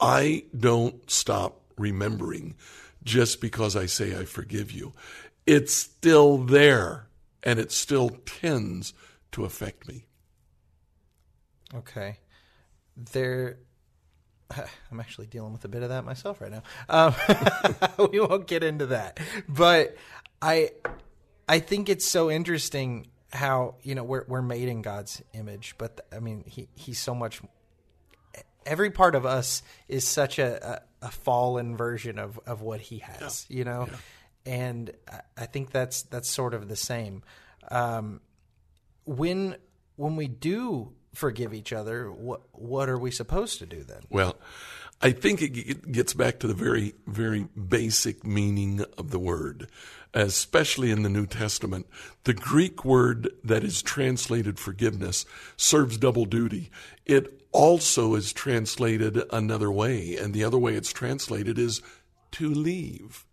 I 0.00 0.44
don't 0.56 1.08
stop 1.10 1.60
remembering 1.76 2.56
just 3.04 3.40
because 3.40 3.76
I 3.76 3.86
say 3.86 4.16
I 4.18 4.24
forgive 4.24 4.72
you. 4.72 4.92
It's 5.46 5.72
still 5.72 6.38
there 6.38 7.06
and 7.42 7.58
it 7.58 7.72
still 7.72 8.10
tends 8.26 8.92
to 9.32 9.44
affect 9.44 9.88
me. 9.88 10.07
Okay. 11.74 12.18
There, 12.96 13.58
I'm 14.90 15.00
actually 15.00 15.26
dealing 15.26 15.52
with 15.52 15.64
a 15.64 15.68
bit 15.68 15.82
of 15.82 15.90
that 15.90 16.04
myself 16.04 16.40
right 16.40 16.50
now. 16.50 16.62
Um, 16.88 17.14
we 18.12 18.20
won't 18.20 18.46
get 18.46 18.62
into 18.62 18.86
that, 18.86 19.20
but 19.48 19.96
I, 20.40 20.70
I 21.48 21.60
think 21.60 21.88
it's 21.88 22.06
so 22.06 22.30
interesting 22.30 23.08
how 23.30 23.74
you 23.82 23.94
know 23.94 24.04
we're 24.04 24.24
we're 24.26 24.42
made 24.42 24.68
in 24.68 24.82
God's 24.82 25.22
image, 25.34 25.74
but 25.78 26.06
I 26.12 26.20
mean 26.20 26.44
he 26.46 26.68
he's 26.74 26.98
so 26.98 27.14
much. 27.14 27.40
Every 28.64 28.90
part 28.90 29.14
of 29.14 29.24
us 29.24 29.62
is 29.88 30.06
such 30.06 30.38
a, 30.38 30.82
a, 31.02 31.06
a 31.06 31.10
fallen 31.10 31.76
version 31.76 32.18
of, 32.18 32.38
of 32.46 32.60
what 32.60 32.80
he 32.80 32.98
has, 32.98 33.46
yeah. 33.48 33.56
you 33.56 33.64
know, 33.64 33.88
yeah. 33.90 34.52
and 34.52 34.90
I 35.36 35.46
think 35.46 35.70
that's 35.70 36.02
that's 36.02 36.28
sort 36.28 36.54
of 36.54 36.68
the 36.68 36.76
same. 36.76 37.22
Um, 37.70 38.20
when 39.04 39.56
when 39.96 40.16
we 40.16 40.28
do 40.28 40.92
forgive 41.14 41.54
each 41.54 41.72
other, 41.72 42.10
what 42.10 42.42
what 42.52 42.88
are 42.88 42.98
we 42.98 43.10
supposed 43.10 43.58
to 43.58 43.66
do 43.66 43.82
then? 43.82 44.02
Well, 44.10 44.36
I 45.00 45.12
think 45.12 45.42
it 45.42 45.92
gets 45.92 46.12
back 46.12 46.38
to 46.40 46.46
the 46.46 46.54
very 46.54 46.94
very 47.06 47.48
basic 47.56 48.24
meaning 48.24 48.84
of 48.96 49.10
the 49.10 49.18
word, 49.18 49.68
especially 50.14 50.90
in 50.90 51.02
the 51.02 51.08
New 51.08 51.26
Testament. 51.26 51.86
The 52.24 52.34
Greek 52.34 52.84
word 52.84 53.30
that 53.44 53.64
is 53.64 53.82
translated 53.82 54.58
forgiveness 54.58 55.24
serves 55.56 55.98
double 55.98 56.24
duty. 56.24 56.70
It 57.06 57.42
also 57.52 58.14
is 58.14 58.32
translated 58.32 59.22
another 59.32 59.70
way, 59.70 60.16
and 60.16 60.34
the 60.34 60.44
other 60.44 60.58
way 60.58 60.74
it's 60.74 60.92
translated 60.92 61.58
is 61.58 61.80
to 62.32 62.48
leave 62.48 63.24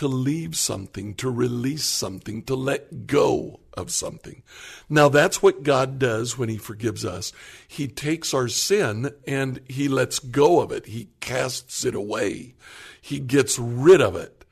to 0.00 0.08
leave 0.08 0.56
something, 0.56 1.12
to 1.12 1.30
release 1.30 1.84
something, 1.84 2.42
to 2.42 2.54
let 2.54 3.06
go 3.06 3.60
of 3.74 3.90
something. 3.90 4.42
Now 4.88 5.10
that's 5.10 5.42
what 5.42 5.62
God 5.62 5.98
does 5.98 6.38
when 6.38 6.48
He 6.48 6.56
forgives 6.56 7.04
us. 7.04 7.34
He 7.68 7.86
takes 7.86 8.32
our 8.32 8.48
sin 8.48 9.12
and 9.26 9.60
He 9.68 9.88
lets 9.88 10.18
go 10.18 10.62
of 10.62 10.72
it. 10.72 10.86
He 10.86 11.10
casts 11.20 11.84
it 11.84 11.94
away. 11.94 12.54
He 12.98 13.20
gets 13.20 13.58
rid 13.58 14.00
of 14.00 14.16
it. 14.16 14.46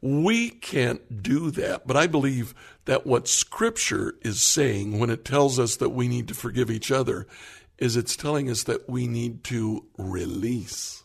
We 0.00 0.50
can't 0.50 1.20
do 1.24 1.50
that, 1.50 1.88
but 1.88 1.96
I 1.96 2.06
believe 2.06 2.54
that 2.84 3.04
what 3.04 3.26
Scripture 3.26 4.14
is 4.22 4.40
saying 4.40 5.00
when 5.00 5.10
it 5.10 5.24
tells 5.24 5.58
us 5.58 5.74
that 5.78 5.90
we 5.90 6.06
need 6.06 6.28
to 6.28 6.34
forgive 6.34 6.70
each 6.70 6.92
other 6.92 7.26
is 7.78 7.96
it's 7.96 8.14
telling 8.14 8.48
us 8.48 8.62
that 8.62 8.88
we 8.88 9.08
need 9.08 9.42
to 9.42 9.86
release. 9.98 11.02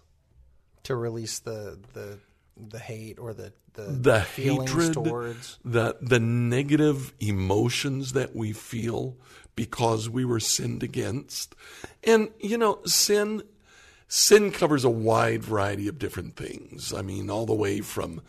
To 0.83 0.95
release 0.95 1.39
the, 1.39 1.79
the 1.93 2.19
the 2.67 2.79
hate 2.79 3.19
or 3.19 3.33
the 3.33 3.53
the, 3.73 3.83
the 3.83 4.19
hatred 4.19 4.93
towards 4.93 5.59
the 5.63 5.95
the 6.01 6.19
negative 6.19 7.13
emotions 7.19 8.13
that 8.13 8.35
we 8.35 8.51
feel 8.51 9.15
because 9.55 10.09
we 10.09 10.25
were 10.25 10.39
sinned 10.39 10.83
against. 10.83 11.55
And 12.03 12.29
you 12.39 12.57
know 12.57 12.79
sin 12.85 13.43
sin 14.07 14.51
covers 14.51 14.83
a 14.83 14.89
wide 14.89 15.43
variety 15.43 15.87
of 15.87 15.99
different 15.99 16.35
things. 16.35 16.93
I 16.93 17.01
mean 17.01 17.29
all 17.29 17.45
the 17.45 17.53
way 17.53 17.81
from 17.81 18.21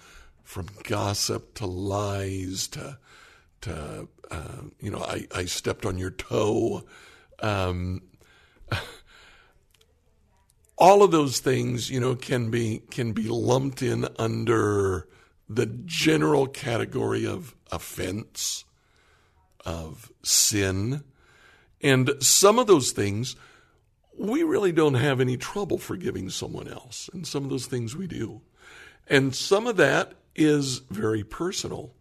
from 0.42 0.66
gossip 0.84 1.54
to 1.54 1.66
lies 1.66 2.68
to 2.68 2.98
to 3.62 4.08
uh, 4.30 4.62
you 4.80 4.90
know 4.90 5.02
I, 5.02 5.26
I 5.34 5.44
stepped 5.46 5.86
on 5.86 5.98
your 5.98 6.10
toe. 6.10 6.84
Um, 7.40 8.02
all 10.80 11.02
of 11.02 11.12
those 11.12 11.38
things, 11.38 11.90
you 11.90 12.00
know, 12.00 12.16
can 12.16 12.50
be 12.50 12.82
can 12.90 13.12
be 13.12 13.28
lumped 13.28 13.82
in 13.82 14.08
under 14.18 15.06
the 15.48 15.66
general 15.66 16.46
category 16.46 17.26
of 17.26 17.54
offense, 17.70 18.64
of 19.64 20.10
sin. 20.22 21.04
And 21.82 22.10
some 22.20 22.58
of 22.58 22.66
those 22.66 22.92
things 22.92 23.36
we 24.20 24.42
really 24.42 24.70
don't 24.70 24.94
have 24.94 25.20
any 25.20 25.36
trouble 25.38 25.78
forgiving 25.78 26.28
someone 26.28 26.68
else. 26.68 27.08
And 27.12 27.26
some 27.26 27.44
of 27.44 27.50
those 27.50 27.66
things 27.66 27.96
we 27.96 28.06
do. 28.06 28.42
And 29.08 29.34
some 29.34 29.66
of 29.66 29.76
that 29.78 30.12
is 30.36 30.80
very 30.90 31.24
personal. 31.24 31.94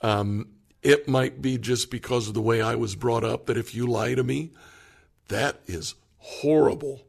Um, 0.00 0.48
it 0.82 1.06
might 1.06 1.42
be 1.42 1.58
just 1.58 1.90
because 1.90 2.28
of 2.28 2.34
the 2.34 2.40
way 2.40 2.62
I 2.62 2.76
was 2.76 2.96
brought 2.96 3.24
up 3.24 3.46
that 3.46 3.58
if 3.58 3.74
you 3.74 3.86
lie 3.86 4.14
to 4.14 4.24
me, 4.24 4.52
that 5.28 5.60
is 5.66 5.94
horrible. 6.16 7.02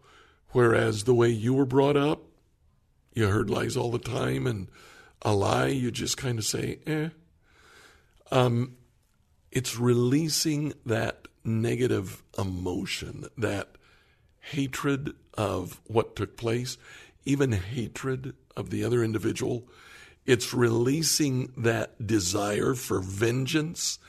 Whereas 0.51 1.03
the 1.03 1.13
way 1.13 1.29
you 1.29 1.53
were 1.53 1.65
brought 1.65 1.97
up, 1.97 2.21
you 3.13 3.27
heard 3.27 3.49
lies 3.49 3.77
all 3.77 3.91
the 3.91 3.99
time, 3.99 4.47
and 4.47 4.67
a 5.21 5.33
lie, 5.33 5.67
you 5.67 5.91
just 5.91 6.17
kind 6.17 6.39
of 6.39 6.45
say, 6.45 6.79
eh. 6.87 7.09
Um, 8.31 8.77
it's 9.51 9.77
releasing 9.77 10.73
that 10.85 11.27
negative 11.43 12.23
emotion, 12.37 13.25
that 13.37 13.75
hatred 14.39 15.13
of 15.33 15.79
what 15.85 16.15
took 16.15 16.37
place, 16.37 16.77
even 17.25 17.51
hatred 17.51 18.33
of 18.55 18.69
the 18.69 18.83
other 18.83 19.03
individual. 19.03 19.67
It's 20.25 20.53
releasing 20.53 21.51
that 21.57 22.05
desire 22.05 22.73
for 22.73 22.99
vengeance, 22.99 23.99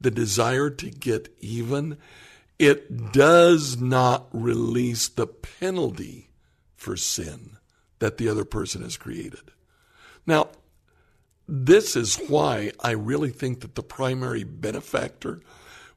the 0.00 0.10
desire 0.10 0.70
to 0.70 0.90
get 0.90 1.34
even, 1.40 1.96
it 2.60 3.10
does 3.10 3.80
not 3.80 4.28
release 4.32 5.08
the 5.08 5.26
penalty 5.26 6.28
for 6.76 6.94
sin 6.94 7.56
that 8.00 8.18
the 8.18 8.28
other 8.28 8.44
person 8.44 8.82
has 8.82 8.98
created. 8.98 9.50
Now, 10.26 10.50
this 11.48 11.96
is 11.96 12.16
why 12.28 12.72
I 12.78 12.90
really 12.90 13.30
think 13.30 13.62
that 13.62 13.76
the 13.76 13.82
primary 13.82 14.44
benefactor, 14.44 15.40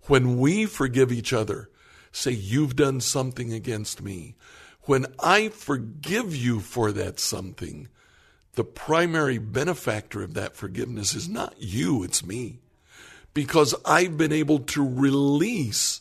when 0.03 0.37
we 0.37 0.65
forgive 0.65 1.11
each 1.11 1.33
other, 1.33 1.69
say, 2.13 2.31
You've 2.31 2.77
done 2.77 3.01
something 3.01 3.51
against 3.51 4.01
me, 4.01 4.35
when 4.83 5.05
I 5.19 5.49
forgive 5.49 6.33
you 6.33 6.61
for 6.61 6.93
that 6.93 7.19
something, 7.19 7.89
the 8.53 8.63
primary 8.63 9.37
benefactor 9.37 10.23
of 10.23 10.33
that 10.35 10.55
forgiveness 10.55 11.13
is 11.13 11.27
not 11.27 11.55
you, 11.57 12.03
it's 12.03 12.25
me. 12.25 12.59
Because 13.33 13.75
I've 13.83 14.17
been 14.17 14.31
able 14.31 14.59
to 14.59 14.87
release 14.87 15.99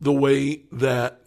the 0.00 0.12
way 0.12 0.62
that 0.72 1.20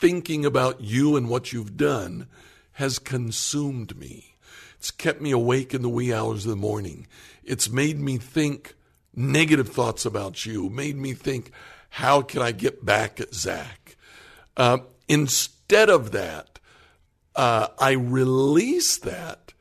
thinking 0.00 0.44
about 0.44 0.80
you 0.80 1.16
and 1.16 1.28
what 1.28 1.52
you've 1.52 1.76
done 1.76 2.26
has 2.72 2.98
consumed 2.98 3.96
me. 3.96 4.36
It's 4.78 4.90
kept 4.90 5.20
me 5.20 5.30
awake 5.30 5.72
in 5.72 5.82
the 5.82 5.88
wee 5.88 6.12
hours 6.12 6.44
of 6.44 6.50
the 6.50 6.56
morning. 6.56 7.06
It's 7.42 7.70
made 7.70 7.98
me 7.98 8.18
think 8.18 8.74
negative 9.14 9.68
thoughts 9.68 10.04
about 10.04 10.44
you, 10.44 10.68
made 10.68 10.96
me 10.96 11.14
think, 11.14 11.50
how 11.90 12.22
can 12.22 12.42
I 12.42 12.52
get 12.52 12.84
back 12.84 13.20
at 13.20 13.34
Zack? 13.34 13.96
Uh, 14.56 14.78
instead 15.08 15.88
of 15.88 16.12
that, 16.12 16.58
uh, 17.36 17.68
I 17.78 17.92
release 17.92 18.98
that 18.98 19.52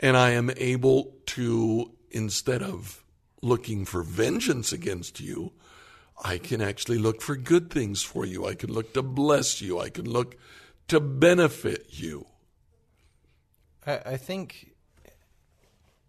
and 0.00 0.16
I 0.16 0.30
am 0.30 0.50
able 0.56 1.14
to, 1.26 1.92
instead 2.10 2.62
of 2.62 3.04
looking 3.42 3.84
for 3.84 4.02
vengeance 4.02 4.72
against 4.72 5.20
you, 5.20 5.52
I 6.22 6.38
can 6.38 6.60
actually 6.60 6.98
look 6.98 7.20
for 7.20 7.36
good 7.36 7.70
things 7.70 8.02
for 8.02 8.24
you. 8.24 8.46
I 8.46 8.54
can 8.54 8.72
look 8.72 8.94
to 8.94 9.02
bless 9.02 9.60
you. 9.60 9.80
I 9.80 9.90
can 9.90 10.08
look 10.08 10.36
to 10.88 11.00
benefit 11.00 11.86
you. 11.90 12.26
I, 13.86 14.00
I 14.06 14.16
think 14.16 14.74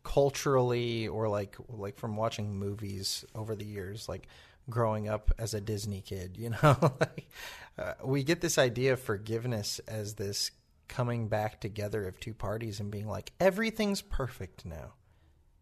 culturally, 0.04 1.08
or 1.08 1.28
like 1.28 1.58
like 1.68 1.98
from 1.98 2.16
watching 2.16 2.58
movies 2.58 3.26
over 3.34 3.56
the 3.56 3.66
years, 3.66 4.08
like 4.08 4.28
growing 4.70 5.10
up 5.10 5.32
as 5.38 5.54
a 5.54 5.62
Disney 5.62 6.02
kid, 6.02 6.38
you 6.38 6.52
know, 6.52 6.78
like, 7.00 7.30
uh, 7.78 7.94
we 8.04 8.24
get 8.24 8.42
this 8.42 8.58
idea 8.58 8.94
of 8.94 9.00
forgiveness 9.00 9.80
as 9.88 10.16
this 10.16 10.52
coming 10.88 11.28
back 11.28 11.60
together 11.60 12.08
of 12.08 12.20
two 12.20 12.34
parties 12.34 12.80
and 12.80 12.92
being 12.92 13.08
like 13.08 13.32
everything's 13.40 14.02
perfect 14.02 14.66
now, 14.66 14.94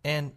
and 0.04 0.34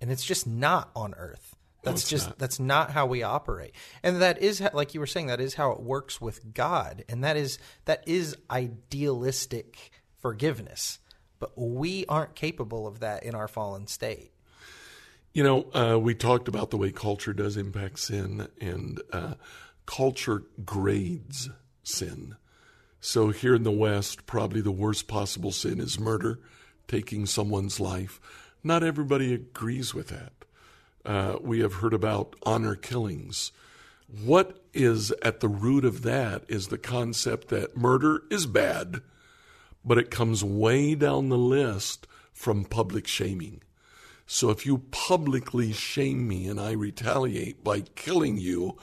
and 0.00 0.10
it's 0.10 0.24
just 0.24 0.46
not 0.46 0.90
on 0.96 1.14
Earth. 1.14 1.56
That's 1.82 2.10
no, 2.10 2.16
just 2.16 2.28
not. 2.28 2.38
that's 2.38 2.60
not 2.60 2.90
how 2.90 3.06
we 3.06 3.22
operate. 3.22 3.74
And 4.02 4.20
that 4.20 4.42
is 4.42 4.62
like 4.74 4.94
you 4.94 5.00
were 5.00 5.06
saying 5.06 5.28
that 5.28 5.40
is 5.40 5.54
how 5.54 5.72
it 5.72 5.80
works 5.80 6.20
with 6.20 6.52
God. 6.52 7.04
And 7.08 7.24
that 7.24 7.36
is 7.36 7.58
that 7.86 8.04
is 8.06 8.36
idealistic 8.50 9.90
forgiveness, 10.18 10.98
but 11.38 11.52
we 11.56 12.04
aren't 12.06 12.34
capable 12.34 12.86
of 12.86 13.00
that 13.00 13.22
in 13.22 13.34
our 13.34 13.48
fallen 13.48 13.86
state. 13.86 14.32
You 15.32 15.44
know, 15.44 15.70
uh, 15.72 15.98
we 15.98 16.14
talked 16.14 16.48
about 16.48 16.70
the 16.70 16.76
way 16.76 16.90
culture 16.90 17.32
does 17.32 17.56
impact 17.56 18.00
sin, 18.00 18.48
and 18.60 19.00
uh, 19.12 19.34
culture 19.86 20.42
grades 20.64 21.48
sin. 21.84 22.34
So 23.00 23.30
here 23.30 23.54
in 23.54 23.62
the 23.62 23.70
West, 23.70 24.26
probably 24.26 24.60
the 24.60 24.72
worst 24.72 25.08
possible 25.08 25.52
sin 25.52 25.80
is 25.80 25.98
murder, 25.98 26.40
taking 26.88 27.26
someone's 27.26 27.80
life. 27.80 28.20
Not 28.62 28.82
everybody 28.82 29.32
agrees 29.32 29.94
with 29.94 30.08
that. 30.08 30.32
Uh, 31.04 31.36
we 31.40 31.60
have 31.60 31.74
heard 31.74 31.94
about 31.94 32.36
honor 32.42 32.74
killings. 32.76 33.52
What 34.24 34.62
is 34.74 35.12
at 35.22 35.40
the 35.40 35.48
root 35.48 35.84
of 35.84 36.02
that 36.02 36.44
is 36.48 36.68
the 36.68 36.78
concept 36.78 37.48
that 37.48 37.76
murder 37.76 38.22
is 38.30 38.46
bad, 38.46 39.00
but 39.84 39.98
it 39.98 40.10
comes 40.10 40.44
way 40.44 40.94
down 40.94 41.28
the 41.28 41.38
list 41.38 42.06
from 42.32 42.64
public 42.64 43.06
shaming. 43.06 43.62
So 44.26 44.50
if 44.50 44.64
you 44.64 44.78
publicly 44.90 45.72
shame 45.72 46.28
me 46.28 46.46
and 46.46 46.60
I 46.60 46.72
retaliate 46.72 47.64
by 47.64 47.80
killing 47.80 48.38
you, 48.38 48.76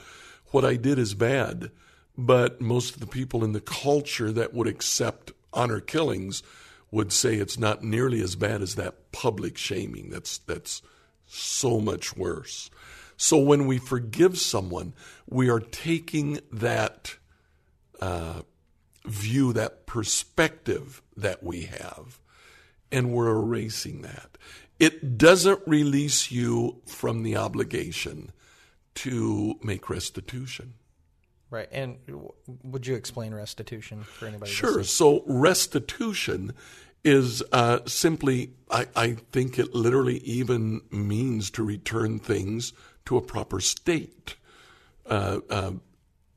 what 0.50 0.64
I 0.64 0.76
did 0.76 0.98
is 0.98 1.14
bad. 1.14 1.70
But 2.16 2.60
most 2.60 2.94
of 2.94 3.00
the 3.00 3.06
people 3.06 3.44
in 3.44 3.52
the 3.52 3.60
culture 3.60 4.32
that 4.32 4.52
would 4.52 4.66
accept 4.66 5.32
honor 5.52 5.80
killings 5.80 6.42
would 6.90 7.12
say 7.12 7.36
it's 7.36 7.58
not 7.58 7.82
nearly 7.82 8.20
as 8.20 8.34
bad 8.34 8.60
as 8.60 8.74
that 8.74 9.12
public 9.12 9.56
shaming. 9.56 10.10
That's 10.10 10.38
that's 10.38 10.82
so 11.28 11.80
much 11.80 12.16
worse. 12.16 12.70
So 13.16 13.38
when 13.38 13.66
we 13.66 13.78
forgive 13.78 14.38
someone, 14.38 14.94
we 15.28 15.50
are 15.50 15.60
taking 15.60 16.40
that 16.52 17.16
uh, 18.00 18.42
view, 19.04 19.52
that 19.52 19.86
perspective 19.86 21.02
that 21.16 21.42
we 21.42 21.62
have, 21.62 22.20
and 22.92 23.12
we're 23.12 23.30
erasing 23.30 24.02
that. 24.02 24.38
It 24.78 25.18
doesn't 25.18 25.60
release 25.66 26.30
you 26.30 26.80
from 26.86 27.24
the 27.24 27.36
obligation 27.36 28.30
to 28.94 29.58
make 29.62 29.90
restitution. 29.90 30.74
Right. 31.50 31.68
And 31.72 31.96
would 32.62 32.86
you 32.86 32.94
explain 32.94 33.32
restitution 33.32 34.02
for 34.02 34.26
anybody? 34.26 34.50
Sure. 34.50 34.84
So, 34.84 35.22
restitution 35.26 36.52
is 37.08 37.42
uh, 37.52 37.80
simply, 37.86 38.50
I, 38.70 38.86
I, 38.94 39.12
think 39.32 39.58
it 39.58 39.74
literally 39.74 40.18
even 40.18 40.82
means 40.90 41.50
to 41.52 41.62
return 41.62 42.18
things 42.18 42.72
to 43.06 43.16
a 43.16 43.22
proper 43.22 43.60
state, 43.60 44.36
uh, 45.06 45.40
uh, 45.48 45.72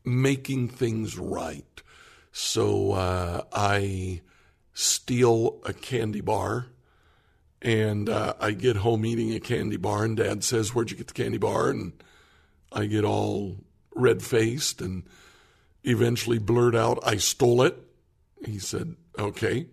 making 0.06 0.70
things 0.70 1.18
right. 1.18 1.82
So, 2.32 2.94
uh, 2.94 3.44
I 3.52 4.22
steal 4.74 5.60
a 5.66 5.74
candy 5.74 6.22
bar 6.22 6.68
and 7.62 8.10
uh, 8.10 8.34
I 8.40 8.52
get 8.52 8.78
home 8.78 9.06
eating 9.06 9.34
a 9.34 9.40
candy 9.40 9.78
bar, 9.78 10.04
and 10.04 10.18
Dad 10.18 10.44
says, 10.44 10.74
"Where'd 10.74 10.90
you 10.90 10.98
get 10.98 11.08
the 11.08 11.14
candy 11.14 11.38
bar?" 11.38 11.70
And 11.70 11.94
I 12.72 12.86
get 12.86 13.06
all 13.06 13.58
red 13.94 14.24
faced 14.24 14.82
and 14.82 15.04
eventually 15.84 16.40
blurt 16.40 16.76
out, 16.76 16.98
"I 17.06 17.18
stole 17.18 17.62
it." 17.62 17.78
He 18.46 18.58
said, 18.58 18.96
"Okay, 19.20 19.68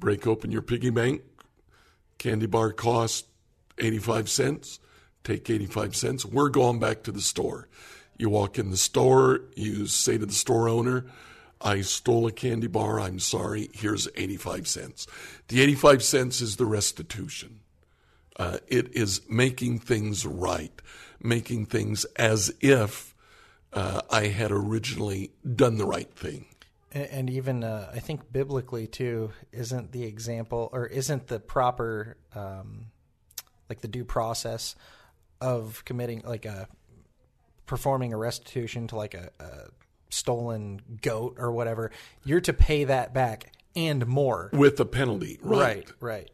break 0.00 0.26
open 0.26 0.50
your 0.50 0.62
piggy 0.62 0.90
bank. 0.90 1.22
Candy 2.18 2.46
bar 2.46 2.72
cost 2.72 3.26
eighty-five 3.78 4.28
cents. 4.28 4.80
Take 5.22 5.48
eighty-five 5.48 5.94
cents. 5.94 6.24
We're 6.24 6.48
going 6.48 6.80
back 6.80 7.02
to 7.04 7.12
the 7.12 7.20
store." 7.20 7.68
You 8.20 8.28
walk 8.28 8.58
in 8.58 8.70
the 8.70 8.76
store, 8.76 9.40
you 9.56 9.86
say 9.86 10.18
to 10.18 10.26
the 10.26 10.32
store 10.34 10.68
owner, 10.68 11.06
I 11.58 11.80
stole 11.80 12.26
a 12.26 12.32
candy 12.32 12.66
bar. 12.66 13.00
I'm 13.00 13.18
sorry. 13.18 13.70
Here's 13.72 14.08
85 14.14 14.68
cents. 14.68 15.06
The 15.48 15.62
85 15.62 16.02
cents 16.02 16.40
is 16.42 16.56
the 16.56 16.66
restitution. 16.66 17.60
Uh, 18.36 18.58
it 18.68 18.94
is 18.94 19.22
making 19.30 19.78
things 19.78 20.26
right, 20.26 20.82
making 21.22 21.64
things 21.64 22.04
as 22.16 22.52
if 22.60 23.14
uh, 23.72 24.02
I 24.10 24.26
had 24.26 24.50
originally 24.52 25.30
done 25.54 25.78
the 25.78 25.86
right 25.86 26.12
thing. 26.14 26.44
And, 26.92 27.30
even 27.30 27.62
uh, 27.62 27.90
I 27.94 28.00
think 28.00 28.32
biblically 28.32 28.88
too 28.88 29.30
isn't 29.52 29.92
the 29.92 30.04
example 30.04 30.68
or 30.72 30.86
isn't 30.86 31.28
the 31.28 31.38
proper 31.38 32.16
um, 32.34 32.86
like 33.68 33.80
the 33.80 33.88
due 33.88 34.04
process 34.04 34.74
of 35.40 35.84
committing 35.84 36.22
like 36.26 36.44
a 36.44 36.68
performing 37.66 38.12
a 38.12 38.16
restitution 38.16 38.88
to 38.88 38.96
like 38.96 39.14
a, 39.14 39.30
a 39.38 39.68
stolen 40.08 40.80
goat 41.00 41.36
or 41.38 41.52
whatever, 41.52 41.92
you're 42.24 42.40
to 42.40 42.52
pay 42.52 42.84
that 42.84 43.14
back 43.14 43.52
and 43.76 44.06
more 44.06 44.50
with 44.52 44.80
a 44.80 44.84
penalty. 44.84 45.38
Right, 45.42 45.60
right. 45.60 45.90
right. 46.00 46.30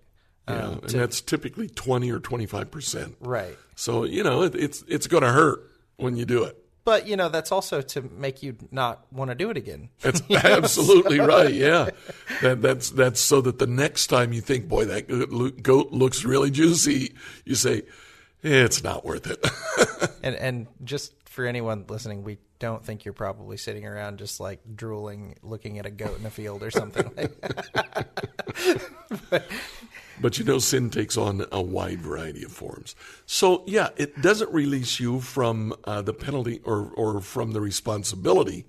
Yeah, 0.48 0.66
um, 0.66 0.72
and 0.78 0.88
to, 0.88 0.96
that's 0.96 1.20
typically 1.20 1.68
twenty 1.68 2.10
or 2.10 2.20
twenty 2.20 2.46
five 2.46 2.70
percent. 2.70 3.16
Right. 3.20 3.58
So 3.74 4.04
you 4.04 4.22
know 4.22 4.42
it, 4.42 4.54
it's 4.54 4.82
it's 4.88 5.06
going 5.06 5.22
to 5.22 5.30
hurt 5.32 5.60
when 5.96 6.16
you 6.16 6.24
do 6.24 6.44
it. 6.44 6.56
But 6.86 7.08
you 7.08 7.16
know 7.16 7.28
that's 7.28 7.50
also 7.50 7.82
to 7.82 8.00
make 8.00 8.44
you 8.44 8.56
not 8.70 9.04
want 9.10 9.32
to 9.32 9.34
do 9.34 9.50
it 9.50 9.56
again. 9.56 9.88
That's 10.02 10.22
absolutely 10.30 11.18
right. 11.18 11.52
Yeah, 11.52 11.90
that, 12.42 12.62
that's 12.62 12.90
that's 12.90 13.20
so 13.20 13.40
that 13.40 13.58
the 13.58 13.66
next 13.66 14.06
time 14.06 14.32
you 14.32 14.40
think, 14.40 14.68
boy, 14.68 14.84
that 14.84 15.08
goat 15.64 15.90
looks 15.90 16.24
really 16.24 16.52
juicy, 16.52 17.14
you 17.44 17.56
say, 17.56 17.78
eh, 18.44 18.64
it's 18.64 18.84
not 18.84 19.04
worth 19.04 19.26
it. 19.26 19.44
and 20.22 20.36
and 20.36 20.66
just 20.84 21.12
for 21.28 21.44
anyone 21.44 21.84
listening, 21.88 22.22
we 22.22 22.38
don't 22.60 22.84
think 22.84 23.04
you're 23.04 23.12
probably 23.14 23.56
sitting 23.56 23.84
around 23.84 24.20
just 24.20 24.38
like 24.38 24.60
drooling, 24.76 25.34
looking 25.42 25.80
at 25.80 25.86
a 25.86 25.90
goat 25.90 26.20
in 26.20 26.24
a 26.24 26.30
field 26.30 26.62
or 26.62 26.70
something. 26.70 27.10
but, 29.30 29.44
but 30.20 30.38
you 30.38 30.44
know, 30.44 30.58
sin 30.58 30.90
takes 30.90 31.16
on 31.16 31.44
a 31.52 31.60
wide 31.60 32.00
variety 32.00 32.44
of 32.44 32.52
forms. 32.52 32.94
So, 33.26 33.62
yeah, 33.66 33.90
it 33.96 34.20
doesn't 34.22 34.52
release 34.52 34.98
you 34.98 35.20
from 35.20 35.74
uh, 35.84 36.02
the 36.02 36.14
penalty 36.14 36.60
or, 36.64 36.90
or 36.96 37.20
from 37.20 37.52
the 37.52 37.60
responsibility 37.60 38.64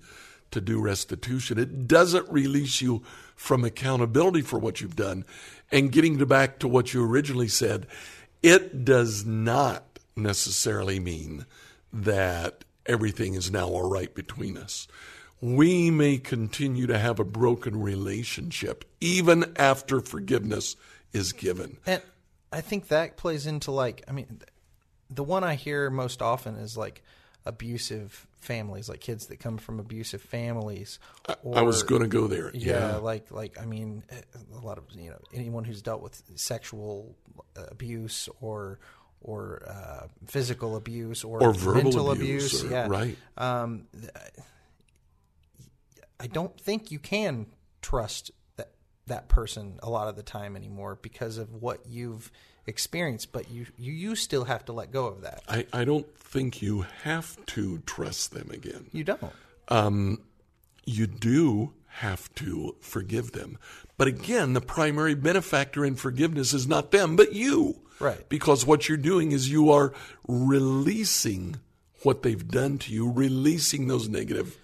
to 0.50 0.60
do 0.60 0.80
restitution. 0.80 1.58
It 1.58 1.86
doesn't 1.86 2.28
release 2.30 2.80
you 2.80 3.02
from 3.34 3.64
accountability 3.64 4.42
for 4.42 4.58
what 4.58 4.80
you've 4.80 4.96
done. 4.96 5.24
And 5.70 5.92
getting 5.92 6.16
back 6.26 6.58
to 6.60 6.68
what 6.68 6.92
you 6.94 7.04
originally 7.04 7.48
said, 7.48 7.86
it 8.42 8.84
does 8.84 9.24
not 9.24 9.98
necessarily 10.16 10.98
mean 10.98 11.46
that 11.92 12.64
everything 12.86 13.34
is 13.34 13.50
now 13.50 13.68
all 13.68 13.88
right 13.88 14.14
between 14.14 14.56
us. 14.56 14.88
We 15.40 15.90
may 15.90 16.18
continue 16.18 16.86
to 16.88 16.98
have 16.98 17.20
a 17.20 17.24
broken 17.24 17.80
relationship 17.80 18.84
even 19.00 19.52
after 19.56 20.00
forgiveness 20.00 20.74
is 21.12 21.32
given. 21.32 21.78
And 21.86 22.02
I 22.52 22.60
think 22.60 22.88
that 22.88 23.16
plays 23.16 23.46
into 23.46 23.70
like, 23.70 24.04
I 24.08 24.12
mean, 24.12 24.40
the 25.10 25.24
one 25.24 25.44
I 25.44 25.54
hear 25.54 25.90
most 25.90 26.22
often 26.22 26.56
is 26.56 26.76
like 26.76 27.02
abusive 27.46 28.26
families, 28.40 28.88
like 28.88 29.00
kids 29.00 29.26
that 29.26 29.40
come 29.40 29.58
from 29.58 29.80
abusive 29.80 30.22
families. 30.22 30.98
Or, 31.42 31.58
I 31.58 31.62
was 31.62 31.82
going 31.82 32.02
to 32.02 32.08
go 32.08 32.26
there. 32.26 32.50
Yeah, 32.54 32.92
yeah, 32.92 32.96
like 32.96 33.30
like 33.30 33.60
I 33.60 33.64
mean, 33.64 34.04
a 34.54 34.64
lot 34.64 34.78
of 34.78 34.84
you 34.94 35.10
know 35.10 35.18
anyone 35.32 35.64
who's 35.64 35.82
dealt 35.82 36.02
with 36.02 36.22
sexual 36.36 37.16
abuse 37.56 38.28
or 38.40 38.78
or 39.20 39.62
uh, 39.66 40.06
physical 40.26 40.76
abuse 40.76 41.24
or, 41.24 41.42
or 41.42 41.52
mental 41.52 42.10
abuse. 42.10 42.62
abuse. 42.62 42.64
Or, 42.64 42.70
yeah, 42.70 42.86
right. 42.88 43.16
Um, 43.36 43.88
I 46.20 46.26
don't 46.26 46.58
think 46.60 46.90
you 46.90 46.98
can 46.98 47.46
trust 47.82 48.30
that 49.08 49.28
person 49.28 49.78
a 49.82 49.90
lot 49.90 50.08
of 50.08 50.16
the 50.16 50.22
time 50.22 50.56
anymore 50.56 50.98
because 51.00 51.38
of 51.38 51.62
what 51.62 51.80
you've 51.86 52.30
experienced. 52.66 53.32
But 53.32 53.50
you 53.50 53.66
you, 53.76 53.92
you 53.92 54.16
still 54.16 54.44
have 54.44 54.64
to 54.66 54.72
let 54.72 54.92
go 54.92 55.06
of 55.06 55.22
that. 55.22 55.42
I, 55.48 55.66
I 55.72 55.84
don't 55.84 56.06
think 56.16 56.62
you 56.62 56.86
have 57.02 57.36
to 57.46 57.78
trust 57.86 58.32
them 58.32 58.50
again. 58.50 58.86
You 58.92 59.04
don't. 59.04 59.32
Um, 59.68 60.22
you 60.84 61.06
do 61.06 61.72
have 61.86 62.32
to 62.36 62.76
forgive 62.80 63.32
them. 63.32 63.58
But 63.96 64.08
again, 64.08 64.52
the 64.52 64.60
primary 64.60 65.14
benefactor 65.14 65.84
in 65.84 65.96
forgiveness 65.96 66.54
is 66.54 66.66
not 66.66 66.92
them, 66.92 67.16
but 67.16 67.32
you. 67.32 67.80
Right. 67.98 68.28
Because 68.28 68.64
what 68.64 68.88
you're 68.88 68.96
doing 68.96 69.32
is 69.32 69.50
you 69.50 69.72
are 69.72 69.92
releasing 70.28 71.56
what 72.02 72.22
they've 72.22 72.46
done 72.46 72.78
to 72.78 72.92
you, 72.92 73.10
releasing 73.10 73.88
those 73.88 74.08
negative 74.08 74.56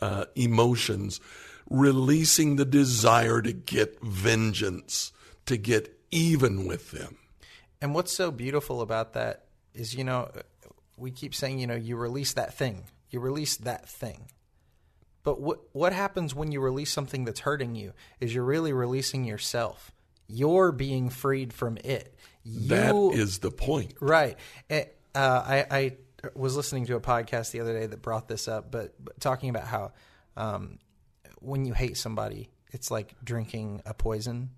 uh, 0.00 0.24
emotions, 0.34 1.20
releasing 1.70 2.56
the 2.56 2.64
desire 2.64 3.42
to 3.42 3.52
get 3.52 4.00
vengeance, 4.02 5.12
to 5.46 5.56
get 5.56 5.98
even 6.10 6.66
with 6.66 6.90
them. 6.90 7.18
And 7.80 7.94
what's 7.94 8.12
so 8.12 8.30
beautiful 8.30 8.80
about 8.80 9.12
that 9.12 9.44
is, 9.74 9.94
you 9.94 10.04
know, 10.04 10.30
we 10.96 11.10
keep 11.10 11.34
saying, 11.34 11.58
you 11.58 11.66
know, 11.66 11.76
you 11.76 11.96
release 11.96 12.32
that 12.32 12.54
thing, 12.54 12.84
you 13.10 13.20
release 13.20 13.56
that 13.58 13.88
thing. 13.88 14.28
But 15.22 15.40
what 15.40 15.60
what 15.72 15.92
happens 15.92 16.34
when 16.34 16.52
you 16.52 16.60
release 16.60 16.90
something 16.90 17.24
that's 17.24 17.40
hurting 17.40 17.74
you 17.74 17.92
is 18.20 18.34
you're 18.34 18.44
really 18.44 18.72
releasing 18.72 19.24
yourself. 19.24 19.92
You're 20.26 20.72
being 20.72 21.10
freed 21.10 21.52
from 21.52 21.76
it. 21.84 22.14
You, 22.44 22.68
that 22.68 22.94
is 23.18 23.38
the 23.38 23.50
point, 23.50 23.94
right? 24.00 24.36
uh, 24.70 24.84
I, 25.14 25.66
I 25.70 25.96
was 26.34 26.56
listening 26.56 26.86
to 26.86 26.96
a 26.96 27.00
podcast 27.00 27.50
the 27.50 27.60
other 27.60 27.78
day 27.78 27.86
that 27.86 28.02
brought 28.02 28.28
this 28.28 28.48
up, 28.48 28.70
but, 28.70 28.94
but 29.02 29.20
talking 29.20 29.50
about 29.50 29.66
how 29.66 29.92
um, 30.36 30.78
when 31.40 31.64
you 31.64 31.72
hate 31.74 31.96
somebody, 31.96 32.50
it's 32.70 32.90
like 32.90 33.14
drinking 33.24 33.82
a 33.86 33.94
poison 33.94 34.50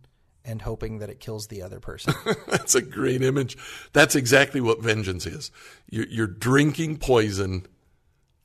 and 0.45 0.63
hoping 0.63 0.99
that 0.99 1.11
it 1.11 1.21
kills 1.21 1.47
the 1.49 1.63
other 1.63 1.81
person. 1.81 2.15
That's 2.49 2.75
a 2.75 2.83
great 2.83 3.23
image. 3.23 3.57
That's 3.93 4.15
exactly 4.17 4.61
what 4.61 4.83
vengeance 4.83 5.27
is. 5.27 5.51
You're, 5.91 6.07
you're 6.09 6.27
drinking 6.27 6.99
poison, 6.99 7.67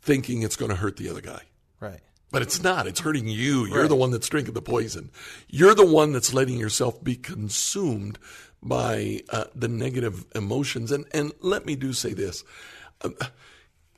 thinking 0.01 0.41
it's 0.43 0.55
going 0.57 0.71
to 0.71 0.77
hurt 0.77 0.97
the 0.97 1.09
other 1.09 1.21
guy. 1.21 1.41
right. 1.79 2.01
But 2.31 2.41
it's 2.41 2.61
not. 2.61 2.85
It's 2.85 2.99
hurting 2.99 3.29
you. 3.29 3.65
You're 3.65 3.81
Right. 3.81 3.87
the 3.89 3.95
one 3.95 4.11
that's 4.11 4.27
drinking 4.27 4.55
the 4.55 4.61
poison. 4.61 5.09
You're 5.47 5.75
the 5.75 5.85
one 5.85 6.11
that's 6.11 6.33
letting 6.33 6.57
yourself 6.59 7.01
be 7.01 7.15
consumed 7.15 8.19
by 8.61 9.21
uh, 9.29 9.45
the 9.55 9.69
negative 9.69 10.25
emotions. 10.35 10.91
And 10.91 11.05
and 11.13 11.31
let 11.39 11.65
me 11.65 11.77
do 11.77 11.93
say 11.93 12.13
this: 12.13 12.43
Uh, 13.01 13.11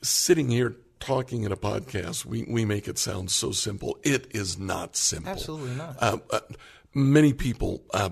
sitting 0.03 0.49
here 0.49 0.75
talking 0.99 1.43
in 1.43 1.51
a 1.51 1.57
podcast, 1.57 2.25
we 2.25 2.43
we 2.43 2.65
make 2.65 2.87
it 2.87 2.97
sound 2.97 3.31
so 3.31 3.51
simple. 3.51 3.97
It 4.03 4.27
is 4.31 4.57
not 4.57 4.95
simple. 4.95 5.31
Absolutely 5.31 5.75
not. 5.75 5.95
Uh, 5.99 6.17
uh, 6.31 6.39
many 6.93 7.33
people, 7.33 7.83
uh, 7.93 8.09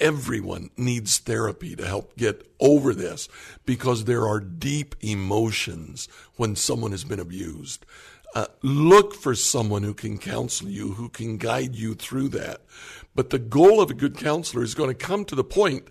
everyone 0.00 0.70
needs 0.76 1.18
therapy 1.18 1.76
to 1.76 1.86
help 1.86 2.16
get 2.16 2.46
over 2.60 2.94
this 2.94 3.28
because 3.64 4.04
there 4.04 4.26
are 4.26 4.40
deep 4.40 4.94
emotions 5.00 6.08
when 6.36 6.56
someone 6.56 6.90
has 6.90 7.04
been 7.04 7.20
abused. 7.20 7.86
Uh, 8.34 8.46
look 8.62 9.14
for 9.14 9.34
someone 9.34 9.82
who 9.82 9.92
can 9.92 10.16
counsel 10.16 10.68
you, 10.68 10.92
who 10.92 11.08
can 11.08 11.36
guide 11.36 11.76
you 11.76 11.94
through 11.94 12.28
that. 12.28 12.62
But 13.14 13.30
the 13.30 13.38
goal 13.38 13.80
of 13.80 13.90
a 13.90 13.94
good 13.94 14.16
counselor 14.16 14.62
is 14.62 14.74
going 14.74 14.88
to 14.88 14.94
come 14.94 15.24
to 15.26 15.34
the 15.34 15.44
point 15.44 15.88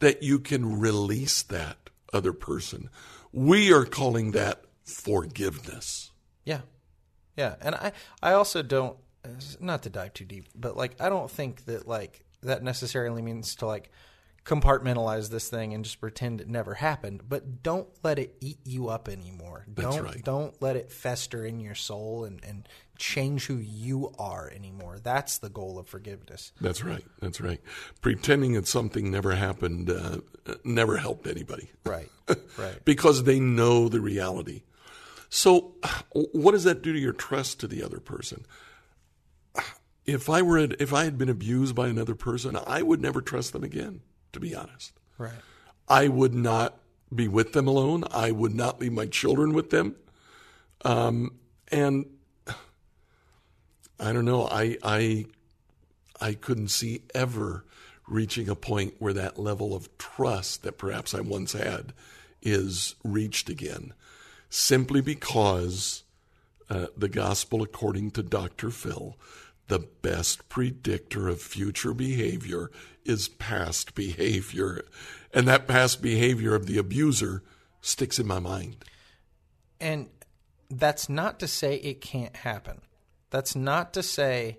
that 0.00 0.22
you 0.22 0.40
can 0.40 0.80
release 0.80 1.42
that 1.44 1.76
other 2.12 2.32
person. 2.32 2.90
We 3.32 3.72
are 3.72 3.84
calling 3.84 4.32
that 4.32 4.63
forgiveness. 4.84 6.10
Yeah. 6.44 6.60
Yeah. 7.36 7.56
And 7.60 7.74
I, 7.74 7.92
I 8.22 8.32
also 8.32 8.62
don't, 8.62 8.96
not 9.60 9.82
to 9.84 9.90
dive 9.90 10.12
too 10.14 10.24
deep, 10.24 10.46
but 10.54 10.76
like, 10.76 11.00
I 11.00 11.08
don't 11.08 11.30
think 11.30 11.64
that 11.64 11.88
like 11.88 12.24
that 12.42 12.62
necessarily 12.62 13.22
means 13.22 13.54
to 13.56 13.66
like 13.66 13.90
compartmentalize 14.44 15.30
this 15.30 15.48
thing 15.48 15.72
and 15.72 15.84
just 15.84 16.00
pretend 16.00 16.40
it 16.40 16.48
never 16.48 16.74
happened, 16.74 17.22
but 17.28 17.62
don't 17.62 17.88
let 18.02 18.18
it 18.18 18.36
eat 18.40 18.58
you 18.64 18.88
up 18.88 19.08
anymore. 19.08 19.64
That's 19.66 19.96
don't, 19.96 20.04
right. 20.04 20.24
don't 20.24 20.62
let 20.62 20.76
it 20.76 20.92
fester 20.92 21.46
in 21.46 21.60
your 21.60 21.74
soul 21.74 22.24
and, 22.24 22.44
and 22.44 22.68
change 22.98 23.46
who 23.46 23.56
you 23.56 24.12
are 24.18 24.50
anymore. 24.54 24.98
That's 25.02 25.38
the 25.38 25.48
goal 25.48 25.78
of 25.78 25.88
forgiveness. 25.88 26.52
That's 26.60 26.84
right. 26.84 27.04
That's 27.20 27.40
right. 27.40 27.60
Pretending 28.02 28.52
that 28.52 28.66
something 28.66 29.10
never 29.10 29.34
happened 29.34 29.90
uh, 29.90 30.18
never 30.62 30.98
helped 30.98 31.26
anybody 31.26 31.70
Right. 31.86 32.10
right. 32.58 32.84
because 32.84 33.24
they 33.24 33.40
know 33.40 33.88
the 33.88 34.00
reality. 34.00 34.62
So, 35.34 35.74
what 36.12 36.52
does 36.52 36.62
that 36.62 36.80
do 36.80 36.92
to 36.92 36.98
your 36.98 37.12
trust 37.12 37.58
to 37.60 37.66
the 37.66 37.82
other 37.82 38.00
person? 38.00 38.46
If 40.06 40.28
I 40.28 40.42
were 40.42 40.58
if 40.58 40.92
I 40.92 41.04
had 41.04 41.16
been 41.16 41.30
abused 41.30 41.74
by 41.74 41.88
another 41.88 42.14
person, 42.14 42.58
I 42.66 42.82
would 42.82 43.00
never 43.00 43.22
trust 43.22 43.54
them 43.54 43.64
again. 43.64 44.02
To 44.32 44.40
be 44.40 44.54
honest, 44.54 44.92
Right. 45.16 45.32
I 45.88 46.08
would 46.08 46.34
not 46.34 46.78
be 47.14 47.26
with 47.26 47.54
them 47.54 47.66
alone. 47.66 48.04
I 48.10 48.30
would 48.30 48.54
not 48.54 48.80
leave 48.80 48.92
my 48.92 49.06
children 49.06 49.54
with 49.54 49.70
them. 49.70 49.96
Um, 50.84 51.36
and 51.68 52.04
I 53.98 54.12
don't 54.12 54.26
know. 54.26 54.46
I 54.46 54.76
I 54.82 55.24
I 56.20 56.34
couldn't 56.34 56.68
see 56.68 57.00
ever 57.14 57.64
reaching 58.06 58.50
a 58.50 58.54
point 58.54 58.96
where 58.98 59.14
that 59.14 59.38
level 59.38 59.74
of 59.74 59.88
trust 59.96 60.64
that 60.64 60.76
perhaps 60.76 61.14
I 61.14 61.20
once 61.22 61.54
had 61.54 61.94
is 62.42 62.94
reached 63.02 63.48
again, 63.48 63.94
simply 64.54 65.00
because 65.00 66.04
uh, 66.70 66.86
the 66.96 67.08
gospel, 67.08 67.60
according 67.60 68.12
to 68.12 68.22
Dr. 68.22 68.70
Phil, 68.70 69.18
the 69.66 69.80
best 69.80 70.48
predictor 70.48 71.28
of 71.28 71.40
future 71.40 71.92
behavior 71.92 72.70
is 73.04 73.28
past 73.28 73.94
behavior. 73.94 74.84
And 75.32 75.48
that 75.48 75.66
past 75.66 76.00
behavior 76.00 76.54
of 76.54 76.66
the 76.66 76.78
abuser 76.78 77.42
sticks 77.80 78.18
in 78.20 78.28
my 78.28 78.38
mind. 78.38 78.84
And 79.80 80.08
that's 80.70 81.08
not 81.08 81.40
to 81.40 81.48
say 81.48 81.76
it 81.76 82.00
can't 82.00 82.36
happen. 82.36 82.82
That's 83.30 83.56
not 83.56 83.92
to 83.94 84.02
say 84.04 84.58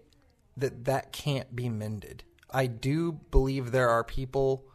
that 0.58 0.86
that 0.86 1.14
can't 1.14 1.56
be 1.56 1.70
mended. 1.70 2.24
I 2.50 2.68
do 2.68 3.14
believe 3.14 3.72
there 3.72 3.90
are 3.90 4.04
people 4.04 4.66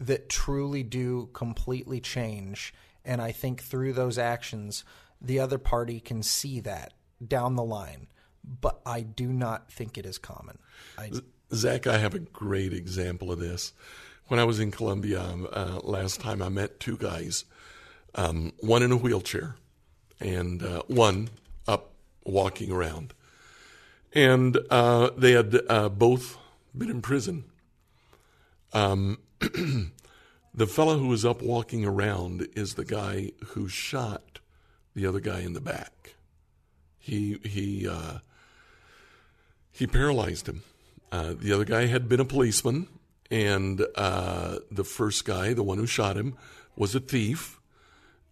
that 0.00 0.30
truly 0.30 0.82
do 0.82 1.28
completely 1.34 2.00
change. 2.00 2.72
And 3.06 3.22
I 3.22 3.32
think 3.32 3.62
through 3.62 3.94
those 3.94 4.18
actions, 4.18 4.84
the 5.20 5.38
other 5.38 5.58
party 5.58 6.00
can 6.00 6.22
see 6.22 6.60
that 6.60 6.92
down 7.26 7.56
the 7.56 7.64
line. 7.64 8.08
But 8.44 8.80
I 8.84 9.00
do 9.00 9.32
not 9.32 9.72
think 9.72 9.96
it 9.96 10.04
is 10.04 10.18
common. 10.18 10.58
I, 10.98 11.10
Zack, 11.54 11.86
I 11.86 11.98
have 11.98 12.14
a 12.14 12.18
great 12.18 12.72
example 12.72 13.32
of 13.32 13.38
this. 13.38 13.72
When 14.28 14.40
I 14.40 14.44
was 14.44 14.58
in 14.60 14.72
Colombia 14.72 15.22
um, 15.22 15.48
uh, 15.52 15.80
last 15.82 16.20
time, 16.20 16.42
I 16.42 16.48
met 16.48 16.80
two 16.80 16.96
guys, 16.96 17.44
um, 18.14 18.52
one 18.58 18.82
in 18.82 18.92
a 18.92 18.96
wheelchair 18.96 19.56
and 20.20 20.62
uh, 20.62 20.82
one 20.88 21.30
up 21.68 21.92
walking 22.24 22.72
around. 22.72 23.14
And 24.12 24.58
uh, 24.70 25.10
they 25.16 25.32
had 25.32 25.60
uh, 25.68 25.88
both 25.88 26.38
been 26.76 26.90
in 26.90 27.02
prison. 27.02 27.44
Um, 28.72 29.18
the 30.56 30.66
fellow 30.66 30.98
who 30.98 31.08
was 31.08 31.24
up 31.24 31.42
walking 31.42 31.84
around 31.84 32.48
is 32.56 32.74
the 32.74 32.84
guy 32.84 33.32
who 33.48 33.68
shot 33.68 34.40
the 34.94 35.06
other 35.06 35.20
guy 35.20 35.40
in 35.40 35.52
the 35.52 35.60
back. 35.60 36.14
He 36.98 37.38
he 37.44 37.86
uh, 37.86 38.18
he 39.70 39.86
paralyzed 39.86 40.48
him. 40.48 40.62
Uh, 41.12 41.34
the 41.38 41.52
other 41.52 41.64
guy 41.64 41.86
had 41.86 42.08
been 42.08 42.20
a 42.20 42.24
policeman, 42.24 42.88
and 43.30 43.84
uh, 43.94 44.58
the 44.70 44.84
first 44.84 45.24
guy, 45.24 45.52
the 45.52 45.62
one 45.62 45.78
who 45.78 45.86
shot 45.86 46.16
him, 46.16 46.36
was 46.74 46.94
a 46.94 47.00
thief. 47.00 47.60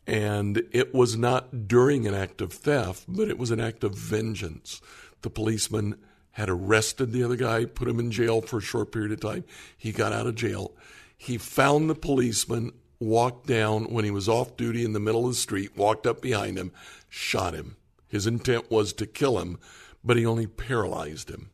And 0.07 0.63
it 0.73 0.95
was 0.95 1.17
not 1.17 1.67
during 1.67 2.07
an 2.07 2.15
act 2.15 2.43
of 2.43 2.53
theft, 2.53 3.05
but 3.09 3.29
it 3.29 3.39
was 3.39 3.51
an 3.51 3.61
act 3.61 3.85
of 3.85 3.95
vengeance. 3.95 4.83
The 5.23 5.31
policeman 5.31 5.97
had 6.33 6.51
arrested 6.51 7.13
the 7.13 7.23
other 7.23 7.37
guy, 7.37 7.65
put 7.65 7.89
him 7.89 8.01
in 8.01 8.11
jail 8.11 8.43
for 8.43 8.59
a 8.59 8.63
short 8.63 8.93
period 8.93 9.13
of 9.13 9.21
time. 9.21 9.45
He 9.79 9.93
got 9.93 10.13
out 10.13 10.27
of 10.27 10.35
jail. 10.35 10.73
He 11.17 11.39
found 11.39 11.89
the 11.89 11.95
policeman, 11.95 12.73
walked 13.01 13.47
down 13.47 13.85
when 13.93 14.05
he 14.05 14.11
was 14.11 14.29
off 14.29 14.57
duty 14.57 14.85
in 14.85 14.93
the 14.93 15.01
middle 15.01 15.27
of 15.27 15.33
the 15.33 15.39
street, 15.39 15.77
walked 15.77 16.07
up 16.07 16.21
behind 16.21 16.59
him, 16.59 16.73
shot 17.09 17.55
him. 17.55 17.77
His 18.09 18.27
intent 18.27 18.71
was 18.71 18.93
to 18.95 19.07
kill 19.07 19.39
him, 19.39 19.59
but 20.05 20.17
he 20.17 20.27
only 20.27 20.47
paralyzed 20.47 21.31
him. 21.31 21.51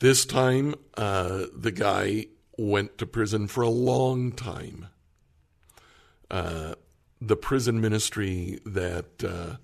This 0.00 0.26
time, 0.26 0.74
uh, 0.96 1.46
the 1.54 1.72
guy 1.72 2.26
went 2.58 2.98
to 2.98 3.06
prison 3.06 3.46
for 3.46 3.62
a 3.62 3.70
long 3.70 4.32
time. 4.32 4.88
Uh, 6.30 6.74
the 7.20 7.36
prison 7.36 7.80
ministry 7.80 8.60
that 8.66 9.24
uh, 9.24 9.56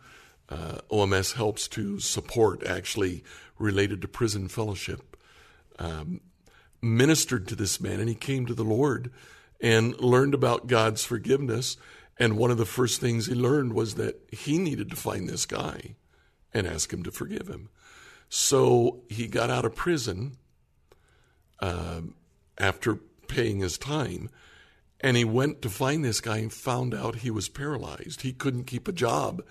uh, 0.49 0.79
OMS 0.91 1.35
helps 1.35 1.69
to 1.69 1.99
support, 1.99 2.67
actually 2.67 3.25
related 3.59 4.01
to 4.03 4.09
prison 4.09 4.49
fellowship, 4.49 5.17
um, 5.79 6.21
ministered 6.83 7.47
to 7.49 7.57
this 7.57 7.81
man, 7.81 8.01
and 8.01 8.09
he 8.09 8.15
came 8.15 8.45
to 8.47 8.55
the 8.55 8.65
Lord 8.65 9.11
and 9.61 9.99
learned 10.01 10.35
about 10.35 10.67
God's 10.67 11.05
forgiveness. 11.05 11.77
And 12.19 12.37
one 12.37 12.51
of 12.51 12.59
the 12.59 12.67
first 12.67 13.01
things 13.01 13.27
he 13.27 13.35
learned 13.35 13.73
was 13.73 13.95
that 13.95 14.21
he 14.31 14.59
needed 14.59 14.91
to 14.91 14.97
find 14.97 15.29
this 15.29 15.47
guy 15.47 15.95
and 16.53 16.67
ask 16.67 16.93
him 16.93 17.03
to 17.05 17.13
forgive 17.13 17.49
him. 17.49 17.71
So 18.29 19.03
he 19.09 19.27
got 19.27 19.51
out 19.51 19.65
of 19.65 19.75
prison 19.75 20.37
um, 21.61 22.15
after 22.59 22.97
paying 23.29 23.61
his 23.61 23.79
time, 23.79 24.29
and 25.01 25.17
he 25.17 25.25
went 25.25 25.63
to 25.63 25.71
find 25.71 26.05
this 26.05 26.21
guy 26.21 26.39
and 26.39 26.53
found 26.53 26.95
out 26.95 27.17
he 27.17 27.31
was 27.31 27.49
paralyzed. 27.49 28.23
He 28.23 28.33
couldn't 28.33 28.65
keep 28.65 28.89
a 28.89 28.93
job 28.93 29.43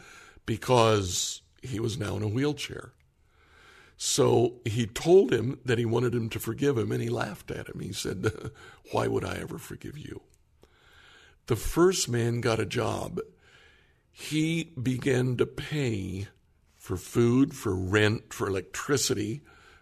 because 0.46 1.41
he 1.62 1.80
was 1.80 1.98
now 1.98 2.15
in 2.17 2.24
a 2.24 2.28
wheelchair. 2.28 2.94
So 4.03 4.55
he 4.65 4.87
told 4.87 5.31
him 5.31 5.59
that 5.63 5.77
he 5.77 5.85
wanted 5.85 6.15
him 6.15 6.27
to 6.29 6.39
forgive 6.39 6.75
him, 6.75 6.91
and 6.91 7.03
he 7.03 7.09
laughed 7.09 7.51
at 7.51 7.67
him. 7.67 7.81
He 7.81 7.93
said, 7.93 8.31
Why 8.91 9.05
would 9.05 9.23
I 9.23 9.35
ever 9.35 9.59
forgive 9.59 9.95
you? 9.95 10.23
The 11.45 11.55
first 11.55 12.09
man 12.09 12.41
got 12.41 12.59
a 12.59 12.65
job. 12.65 13.19
He 14.11 14.71
began 14.81 15.37
to 15.37 15.45
pay 15.45 16.29
for 16.79 16.97
food, 16.97 17.53
for 17.53 17.75
rent, 17.75 18.33
for 18.33 18.47
electricity 18.47 19.41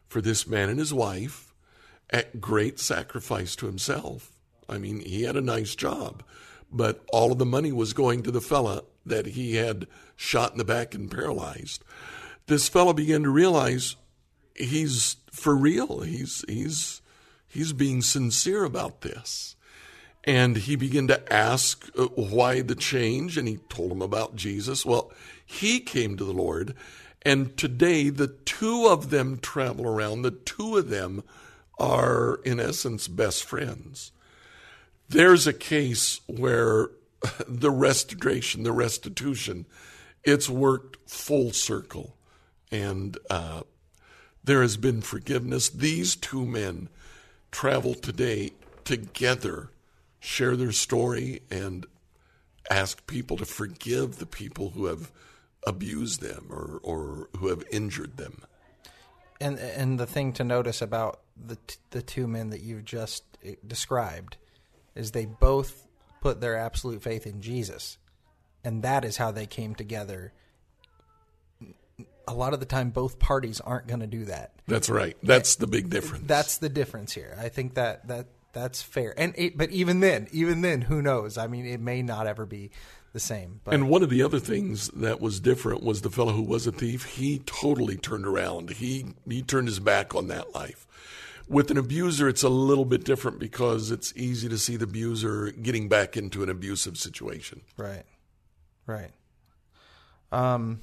for 0.10 0.20
this 0.20 0.46
man 0.46 0.68
and 0.68 0.80
his 0.80 0.94
wife 0.94 1.54
at 2.10 2.42
great 2.42 2.78
sacrifice 2.78 3.56
to 3.56 3.68
himself. 3.68 4.34
I 4.68 4.80
mean, 4.80 5.00
he 5.00 5.24
had 5.24 5.38
a 5.38 5.42
nice 5.42 5.76
job, 5.76 6.24
but 6.70 7.06
all 7.14 7.32
of 7.32 7.38
the 7.38 7.46
money 7.46 7.72
was 7.72 7.94
going 7.94 8.24
to 8.24 8.32
the 8.32 8.42
fella 8.42 8.84
that 9.06 9.28
he 9.28 9.56
had 9.56 9.88
shot 10.18 10.52
in 10.52 10.58
the 10.58 10.66
back 10.66 10.94
and 10.94 11.10
paralyzed. 11.10 11.86
This 12.48 12.68
fella 12.68 12.94
began 12.94 13.24
to 13.24 13.30
realize 13.30 13.96
he's 14.56 15.18
for 15.32 15.56
real. 15.56 16.02
He's 16.02 16.44
he's 16.48 17.02
he's 17.48 17.74
being 17.74 18.02
sincere 18.02 18.64
about 18.64 19.02
this. 19.02 19.56
And 20.26 20.58
he 20.58 20.76
began 20.76 21.08
to 21.08 21.34
ask 21.34 21.90
uh, 21.98 22.08
why 22.08 22.62
the 22.62 22.76
change, 22.76 23.38
and 23.38 23.48
he 23.48 23.58
told 23.70 23.92
him 23.92 24.02
about 24.02 24.36
Jesus. 24.36 24.86
Well, 24.86 25.12
he 25.46 25.80
came 25.80 26.18
to 26.18 26.24
the 26.24 26.34
Lord, 26.34 26.76
And 27.22 27.58
today, 27.58 28.10
the 28.10 28.28
two 28.28 28.88
of 28.88 29.10
them 29.10 29.40
travel 29.40 29.88
around. 29.88 30.22
The 30.22 30.32
two 30.32 30.78
of 30.78 30.90
them 30.90 31.24
are, 31.80 32.42
in 32.46 32.60
essence, 32.60 33.08
best 33.08 33.44
friends. 33.44 34.12
There's 35.08 35.48
a 35.48 35.54
case 35.54 36.22
where 36.28 36.90
the 37.48 37.72
restoration, 37.72 38.64
the 38.64 38.72
restitution, 38.72 39.66
it's 40.24 40.50
worked 40.50 40.98
full 41.10 41.52
circle. 41.52 42.16
And 42.72 43.18
uh, 43.30 43.62
there 44.50 44.64
has 44.64 44.78
been 44.78 45.00
forgiveness. 45.00 45.70
These 45.70 46.16
two 46.16 46.44
men 46.44 46.90
travel 47.52 47.94
today 47.94 48.50
together, 48.84 49.70
share 50.20 50.56
their 50.56 50.72
story, 50.72 51.42
and 51.52 51.86
ask 52.68 53.06
people 53.06 53.38
to 53.38 53.46
forgive 53.46 54.18
the 54.18 54.26
people 54.26 54.72
who 54.72 54.88
have 54.88 55.12
abused 55.68 56.22
them 56.22 56.48
or, 56.50 56.80
or 56.82 57.30
who 57.38 57.50
have 57.50 57.64
injured 57.72 58.18
them. 58.18 58.42
And 59.40 59.60
and 59.60 60.00
the 60.00 60.08
thing 60.08 60.34
to 60.34 60.44
notice 60.44 60.82
about 60.82 61.20
the 61.38 61.60
the 61.92 62.02
two 62.02 62.28
men 62.28 62.50
that 62.50 62.62
you've 62.62 62.86
just 62.86 63.24
eh, 63.46 63.54
described 63.68 64.38
is 64.96 65.12
they 65.12 65.26
both 65.26 65.86
put 66.22 66.42
their 66.42 66.58
absolute 66.58 67.04
faith 67.04 67.28
in 67.28 67.40
Jesus, 67.40 68.00
and 68.64 68.82
that 68.82 69.06
is 69.06 69.18
how 69.18 69.30
they 69.30 69.46
came 69.46 69.76
together. 69.76 70.34
A 72.30 72.34
lot 72.34 72.54
of 72.54 72.60
the 72.60 72.66
time, 72.68 72.92
both 72.92 73.18
parties 73.18 73.60
aren't 73.60 73.88
going 73.88 74.02
to 74.02 74.08
do 74.08 74.26
that. 74.26 74.54
That's 74.68 74.88
right. 74.88 75.18
That's 75.24 75.56
the 75.56 75.66
big 75.66 75.90
difference. 75.90 76.26
That's 76.28 76.58
the 76.60 76.70
difference 76.70 77.12
here. 77.12 77.36
I 77.40 77.50
think 77.50 77.74
that 77.74 78.08
that 78.08 78.28
that's 78.54 78.82
fair. 78.84 79.14
And 79.18 79.34
it, 79.36 79.58
but 79.58 79.72
even 79.72 80.00
then, 80.00 80.28
even 80.32 80.62
then, 80.62 80.82
who 80.82 81.02
knows? 81.02 81.38
I 81.38 81.48
mean, 81.48 81.66
it 81.66 81.80
may 81.80 82.04
not 82.04 82.28
ever 82.28 82.46
be 82.46 82.70
the 83.14 83.20
same. 83.20 83.62
But. 83.64 83.74
And 83.74 83.90
one 83.90 84.04
of 84.04 84.10
the 84.10 84.22
other 84.22 84.40
things 84.40 84.90
that 84.90 85.20
was 85.20 85.40
different 85.40 85.84
was 85.84 86.02
the 86.02 86.12
fellow 86.12 86.34
who 86.34 86.44
was 86.44 86.68
a 86.68 86.72
thief. 86.72 87.06
He 87.06 87.40
totally 87.40 87.98
turned 87.98 88.26
around. 88.26 88.72
He 88.72 89.08
he 89.28 89.42
turned 89.42 89.68
his 89.68 89.80
back 89.80 90.14
on 90.14 90.28
that 90.28 90.54
life. 90.54 90.86
With 91.48 91.72
an 91.72 91.78
abuser, 91.78 92.30
it's 92.30 92.44
a 92.44 92.50
little 92.50 92.86
bit 92.86 93.04
different 93.04 93.40
because 93.40 93.90
it's 93.90 94.14
easy 94.16 94.48
to 94.50 94.58
see 94.60 94.78
the 94.78 94.84
abuser 94.84 95.50
getting 95.50 95.90
back 95.90 96.16
into 96.16 96.44
an 96.44 96.50
abusive 96.50 96.96
situation. 96.96 97.62
Right, 97.76 98.04
right. 98.86 99.10
Um, 100.32 100.82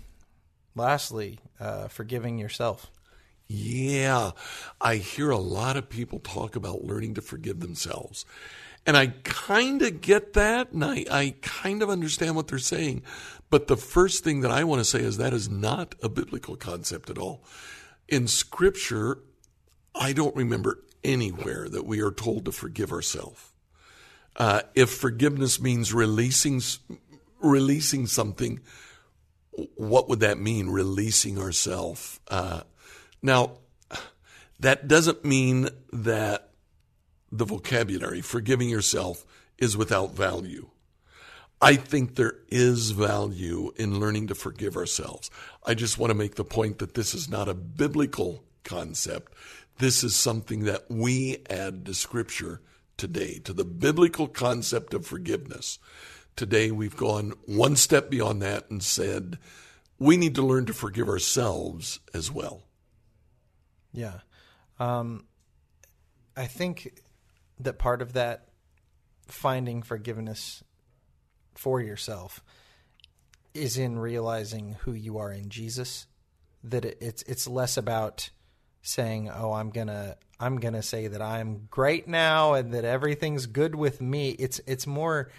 lastly, 0.77 1.41
uh, 1.59 1.89
forgiving 1.89 2.39
yourself. 2.39 2.91
Yeah, 3.49 4.33
I 4.81 4.97
hear 4.97 5.31
a 5.31 5.39
lot 5.39 5.77
of 5.77 5.89
people 5.89 6.19
talk 6.19 6.57
about 6.57 6.85
learning 6.85 7.15
to 7.15 7.23
forgive 7.23 7.61
themselves. 7.61 8.25
And 8.85 8.97
I 8.97 9.09
kind 9.25 9.83
of 9.83 10.01
get 10.01 10.35
that, 10.35 10.71
and 10.71 10.85
I, 10.85 11.05
I 11.11 11.35
kind 11.43 11.83
of 11.83 11.91
understand 11.91 12.37
what 12.37 12.49
they're 12.49 12.59
saying. 12.59 13.03
But 13.51 13.67
the 13.67 13.77
first 13.77 14.23
thing 14.23 14.41
that 14.41 14.51
I 14.51 14.65
want 14.65 14.81
to 14.81 14.85
say 14.85 15.01
is 15.01 15.17
that 15.17 15.33
is 15.33 15.49
not 15.49 15.95
a 16.03 16.09
biblical 16.09 16.57
concept 16.57 17.11
at 17.11 17.19
all. 17.19 17.45
In 18.09 18.29
Scripture, 18.29 19.19
I 19.95 20.13
don't 20.13 20.37
remember 20.37 20.85
anywhere 21.03 21.69
that 21.69 21.87
we 21.87 22.01
are 22.01 22.13
told 22.13 22.45
to 22.45 22.53
forgive 22.53 22.93
ourselves. 22.93 23.53
Uh, 24.37 24.63
if 24.75 24.91
forgiveness 24.91 25.61
means 25.61 25.95
releasing 25.95 26.61
releasing 27.41 28.07
something, 28.07 28.61
what 29.75 30.09
would 30.09 30.21
that 30.21 30.39
mean? 30.39 30.69
Releasing 30.69 31.39
ourselves. 31.39 32.21
Uh, 32.29 32.63
now, 33.23 33.59
that 34.61 34.89
doesn't 34.89 35.25
mean 35.25 35.69
that 35.93 36.51
the 37.33 37.45
vocabulary, 37.45 38.21
forgiving 38.21 38.69
yourself, 38.69 39.25
is 39.59 39.77
without 39.77 40.15
value. 40.15 40.69
I 41.61 41.77
think 41.77 42.15
there 42.15 42.35
is 42.49 42.91
value 42.91 43.73
in 43.77 43.99
learning 43.99 44.27
to 44.27 44.35
forgive 44.35 44.77
ourselves. 44.77 45.31
I 45.65 45.75
just 45.75 45.99
want 45.99 46.11
to 46.11 46.15
make 46.15 46.35
the 46.35 46.45
point 46.45 46.79
that 46.79 46.95
this 46.95 47.15
is 47.15 47.29
not 47.29 47.49
a 47.49 47.55
biblical 47.55 48.45
concept. 48.63 49.33
This 49.79 50.05
is 50.05 50.15
something 50.15 50.65
that 50.65 50.85
we 50.91 51.39
add 51.49 51.87
to 51.87 51.95
Scripture 51.95 52.61
today, 52.97 53.39
to 53.41 53.53
the 53.53 53.65
biblical 53.65 54.29
concept 54.29 54.93
of 54.93 55.07
forgiveness. 55.07 55.79
Today, 56.37 56.71
we've 56.71 56.97
gone 56.97 57.33
one 57.47 57.77
step 57.77 58.11
beyond 58.11 58.43
that 58.43 58.71
and 58.71 58.83
said 58.83 59.39
we 59.99 60.17
need 60.17 60.35
to 60.35 60.43
learn 60.43 60.67
to 60.67 60.75
forgive 60.75 61.09
ourselves 61.09 62.01
as 62.13 62.31
well. 62.31 62.65
Yeah. 63.93 64.21
Um, 64.79 65.25
I 66.37 66.47
think 66.47 67.01
that 67.59 67.79
part 67.79 68.03
of 68.03 68.13
that 68.13 68.49
finding 69.27 69.83
forgiveness 69.83 70.63
for 71.55 71.81
yourself 71.81 72.45
is 73.55 73.79
in 73.79 73.99
realizing 73.99 74.77
who 74.81 74.93
you 74.93 75.17
are 75.17 75.33
in 75.33 75.49
Jesus. 75.49 76.07
That 76.63 76.85
it, 76.85 76.99
it's 77.01 77.23
it's 77.23 77.49
less 77.49 77.79
about 77.79 78.29
saying, 78.83 79.31
"Oh, 79.31 79.53
I'm 79.53 79.71
gonna 79.71 80.17
I'm 80.39 80.59
gonna 80.59 80.83
say 80.83 81.07
that 81.07 81.23
I'm 81.23 81.67
great 81.71 82.07
now 82.07 82.55
and 82.55 82.75
that 82.75 82.85
everything's 82.85 83.47
good 83.47 83.75
with 83.75 84.01
me." 84.03 84.31
It's 84.31 84.61
it's 84.67 84.87
more 84.87 85.31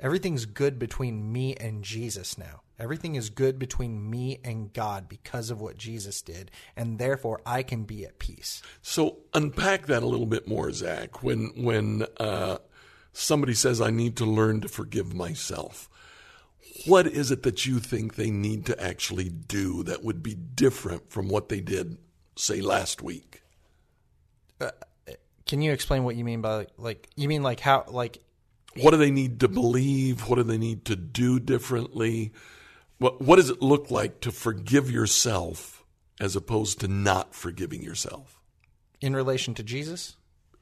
everything's 0.00 0.46
good 0.46 0.78
between 0.78 1.32
me 1.32 1.54
and 1.54 1.82
Jesus 1.84 2.36
now. 2.36 2.62
Everything 2.78 3.14
is 3.14 3.28
good 3.28 3.58
between 3.58 4.08
me 4.08 4.40
and 4.42 4.72
God 4.72 5.06
because 5.08 5.50
of 5.50 5.60
what 5.60 5.76
Jesus 5.76 6.22
did, 6.22 6.50
and 6.74 6.98
therefore 6.98 7.42
I 7.44 7.62
can 7.62 7.84
be 7.84 8.06
at 8.06 8.18
peace. 8.18 8.62
So 8.80 9.18
unpack 9.34 9.86
that 9.86 10.02
a 10.02 10.06
little 10.06 10.26
bit 10.26 10.48
more, 10.48 10.72
Zack. 10.72 11.22
When 11.22 11.52
when 11.56 12.06
uh, 12.16 12.56
somebody 13.12 13.52
says 13.52 13.82
I 13.82 13.90
need 13.90 14.16
to 14.16 14.24
learn 14.24 14.62
to 14.62 14.68
forgive 14.68 15.14
myself, 15.14 15.90
what 16.86 17.06
is 17.06 17.30
it 17.30 17.42
that 17.42 17.66
you 17.66 17.80
think 17.80 18.14
they 18.14 18.30
need 18.30 18.64
to 18.66 18.82
actually 18.82 19.28
do 19.28 19.82
that 19.82 20.02
would 20.02 20.22
be 20.22 20.34
different 20.34 21.10
from 21.10 21.28
what 21.28 21.50
they 21.50 21.60
did, 21.60 21.98
say, 22.36 22.62
last 22.62 23.02
week? 23.02 23.42
Uh, 24.58 24.70
can 25.46 25.60
you 25.60 25.72
explain 25.72 26.04
what 26.04 26.16
you 26.16 26.24
mean 26.24 26.40
by 26.40 26.66
like 26.78 27.08
you 27.16 27.28
mean 27.28 27.42
like 27.42 27.60
how 27.60 27.84
like 27.88 28.22
what 28.76 28.92
do 28.92 28.96
they 28.96 29.10
need 29.10 29.40
to 29.40 29.48
believe? 29.48 30.28
What 30.28 30.36
do 30.36 30.42
they 30.42 30.58
need 30.58 30.84
to 30.86 30.96
do 30.96 31.40
differently? 31.40 32.32
What, 32.98 33.20
what 33.20 33.36
does 33.36 33.50
it 33.50 33.62
look 33.62 33.90
like 33.90 34.20
to 34.20 34.30
forgive 34.30 34.90
yourself 34.90 35.84
as 36.20 36.36
opposed 36.36 36.80
to 36.80 36.88
not 36.88 37.34
forgiving 37.34 37.82
yourself? 37.82 38.40
In 39.00 39.16
relation 39.16 39.54
to 39.54 39.62
Jesus? 39.62 40.16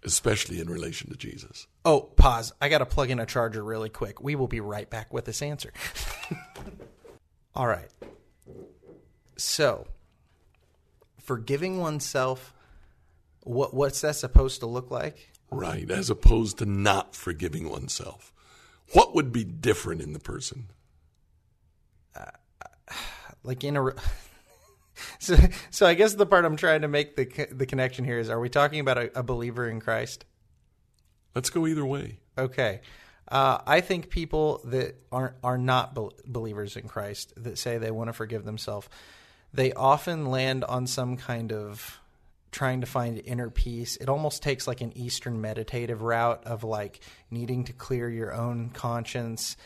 Especially 0.04 0.60
in 0.60 0.70
relation 0.70 1.10
to 1.10 1.16
Jesus. 1.16 1.66
Oh, 1.84 2.00
pause. 2.00 2.52
I 2.60 2.68
got 2.68 2.78
to 2.78 2.86
plug 2.86 3.10
in 3.10 3.18
a 3.18 3.26
charger 3.26 3.62
really 3.62 3.90
quick. 3.90 4.22
We 4.22 4.36
will 4.36 4.46
be 4.46 4.60
right 4.60 4.88
back 4.88 5.12
with 5.12 5.24
this 5.24 5.42
answer. 5.42 5.72
All 7.54 7.66
right. 7.66 7.88
So, 9.36 9.86
forgiving 11.20 11.78
oneself, 11.78 12.54
what, 13.42 13.74
what's 13.74 14.00
that 14.02 14.14
supposed 14.14 14.60
to 14.60 14.66
look 14.66 14.90
like? 14.90 15.32
Right, 15.50 15.90
as 15.90 16.10
opposed 16.10 16.58
to 16.58 16.66
not 16.66 17.14
forgiving 17.14 17.68
oneself. 17.70 18.32
What 18.92 19.14
would 19.14 19.32
be 19.32 19.44
different 19.44 20.00
in 20.02 20.12
the 20.12 20.18
person? 20.18 20.68
like 23.42 23.64
in 23.64 23.76
a 23.76 23.84
so 25.18 25.36
so 25.70 25.86
I 25.86 25.94
guess 25.94 26.14
the 26.14 26.26
part 26.26 26.44
I'm 26.44 26.56
trying 26.56 26.82
to 26.82 26.88
make 26.88 27.16
the 27.16 27.48
the 27.50 27.66
connection 27.66 28.04
here 28.04 28.18
is: 28.18 28.30
Are 28.30 28.40
we 28.40 28.48
talking 28.48 28.80
about 28.80 28.98
a, 28.98 29.18
a 29.18 29.22
believer 29.22 29.68
in 29.68 29.80
Christ? 29.80 30.24
Let's 31.34 31.50
go 31.50 31.66
either 31.66 31.84
way. 31.84 32.18
Okay. 32.36 32.80
Uh, 33.30 33.58
I 33.66 33.82
think 33.82 34.08
people 34.08 34.62
that 34.64 34.96
aren't 35.12 35.34
are 35.44 35.58
not 35.58 35.94
be- 35.94 36.08
believers 36.26 36.76
in 36.76 36.88
Christ 36.88 37.32
that 37.36 37.58
say 37.58 37.78
they 37.78 37.90
want 37.90 38.08
to 38.08 38.12
forgive 38.12 38.44
themselves, 38.44 38.88
they 39.52 39.72
often 39.72 40.26
land 40.26 40.64
on 40.64 40.86
some 40.86 41.16
kind 41.16 41.52
of 41.52 42.00
trying 42.50 42.80
to 42.80 42.86
find 42.86 43.20
inner 43.24 43.50
peace. 43.50 43.96
It 43.96 44.08
almost 44.08 44.42
takes 44.42 44.66
like 44.66 44.80
an 44.80 44.96
Eastern 44.96 45.40
meditative 45.40 46.02
route 46.02 46.44
of 46.44 46.64
like 46.64 47.00
needing 47.30 47.64
to 47.64 47.72
clear 47.72 48.08
your 48.08 48.34
own 48.34 48.70
conscience 48.70 49.56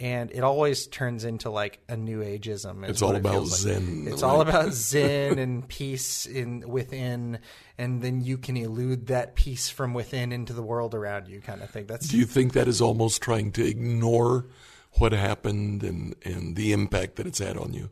and 0.00 0.30
it 0.32 0.42
always 0.42 0.86
turns 0.86 1.24
into 1.24 1.50
like 1.50 1.78
a 1.86 1.96
new 1.96 2.20
ageism. 2.20 2.88
It's 2.88 3.02
all 3.02 3.14
it 3.14 3.18
about 3.18 3.46
Zen. 3.46 4.06
It's 4.08 4.22
all 4.22 4.40
about 4.40 4.72
Zen 4.72 5.38
and 5.38 5.68
peace 5.68 6.24
in 6.24 6.66
within, 6.66 7.38
and 7.76 8.00
then 8.00 8.22
you 8.22 8.38
can 8.38 8.56
elude 8.56 9.08
that 9.08 9.34
peace 9.34 9.68
from 9.68 9.92
within 9.92 10.32
into 10.32 10.54
the 10.54 10.62
world 10.62 10.94
around 10.94 11.28
you, 11.28 11.42
kind 11.42 11.60
of 11.60 11.68
thing. 11.68 11.86
That's. 11.86 12.08
Do 12.08 12.16
you 12.16 12.24
think 12.24 12.54
that 12.54 12.66
is 12.66 12.80
almost 12.80 13.20
trying 13.20 13.52
to 13.52 13.66
ignore 13.66 14.46
what 14.94 15.12
happened 15.12 15.82
and 15.84 16.16
and 16.24 16.56
the 16.56 16.72
impact 16.72 17.16
that 17.16 17.26
it's 17.26 17.38
had 17.38 17.58
on 17.58 17.74
you? 17.74 17.90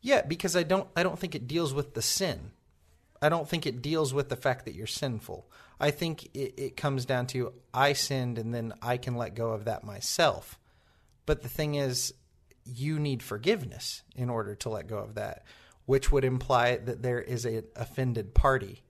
Yeah, 0.00 0.22
because 0.22 0.54
I 0.54 0.62
don't 0.62 0.88
I 0.94 1.02
don't 1.02 1.18
think 1.18 1.34
it 1.34 1.48
deals 1.48 1.74
with 1.74 1.94
the 1.94 2.02
sin. 2.02 2.52
I 3.22 3.28
don't 3.28 3.48
think 3.48 3.66
it 3.66 3.82
deals 3.82 4.14
with 4.14 4.28
the 4.28 4.36
fact 4.36 4.64
that 4.64 4.74
you're 4.74 4.86
sinful. 4.86 5.50
I 5.78 5.90
think 5.90 6.24
it, 6.34 6.54
it 6.56 6.76
comes 6.76 7.04
down 7.04 7.26
to 7.28 7.52
I 7.72 7.92
sinned 7.92 8.38
and 8.38 8.54
then 8.54 8.72
I 8.80 8.96
can 8.96 9.16
let 9.16 9.34
go 9.34 9.50
of 9.50 9.64
that 9.66 9.84
myself 9.84 10.58
but 11.30 11.42
the 11.42 11.48
thing 11.48 11.76
is, 11.76 12.12
you 12.64 12.98
need 12.98 13.22
forgiveness 13.22 14.02
in 14.16 14.28
order 14.28 14.56
to 14.56 14.68
let 14.68 14.88
go 14.88 14.98
of 14.98 15.14
that, 15.14 15.44
which 15.86 16.10
would 16.10 16.24
imply 16.24 16.76
that 16.76 17.02
there 17.02 17.20
is 17.20 17.44
an 17.44 17.62
offended 17.76 18.34
party. 18.34 18.82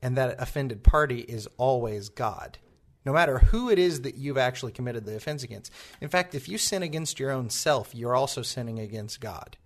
And 0.00 0.16
that 0.16 0.40
offended 0.40 0.84
party 0.84 1.18
is 1.18 1.48
always 1.56 2.10
God, 2.10 2.58
no 3.04 3.12
matter 3.12 3.38
who 3.38 3.70
it 3.70 3.80
is 3.80 4.02
that 4.02 4.16
you've 4.16 4.38
actually 4.38 4.70
committed 4.70 5.04
the 5.04 5.16
offense 5.16 5.42
against. 5.42 5.72
In 6.00 6.08
fact, 6.08 6.36
if 6.36 6.48
you 6.48 6.58
sin 6.58 6.84
against 6.84 7.18
your 7.18 7.32
own 7.32 7.50
self, 7.50 7.92
you're 7.92 8.14
also 8.14 8.42
sinning 8.42 8.78
against 8.78 9.20
God. 9.20 9.56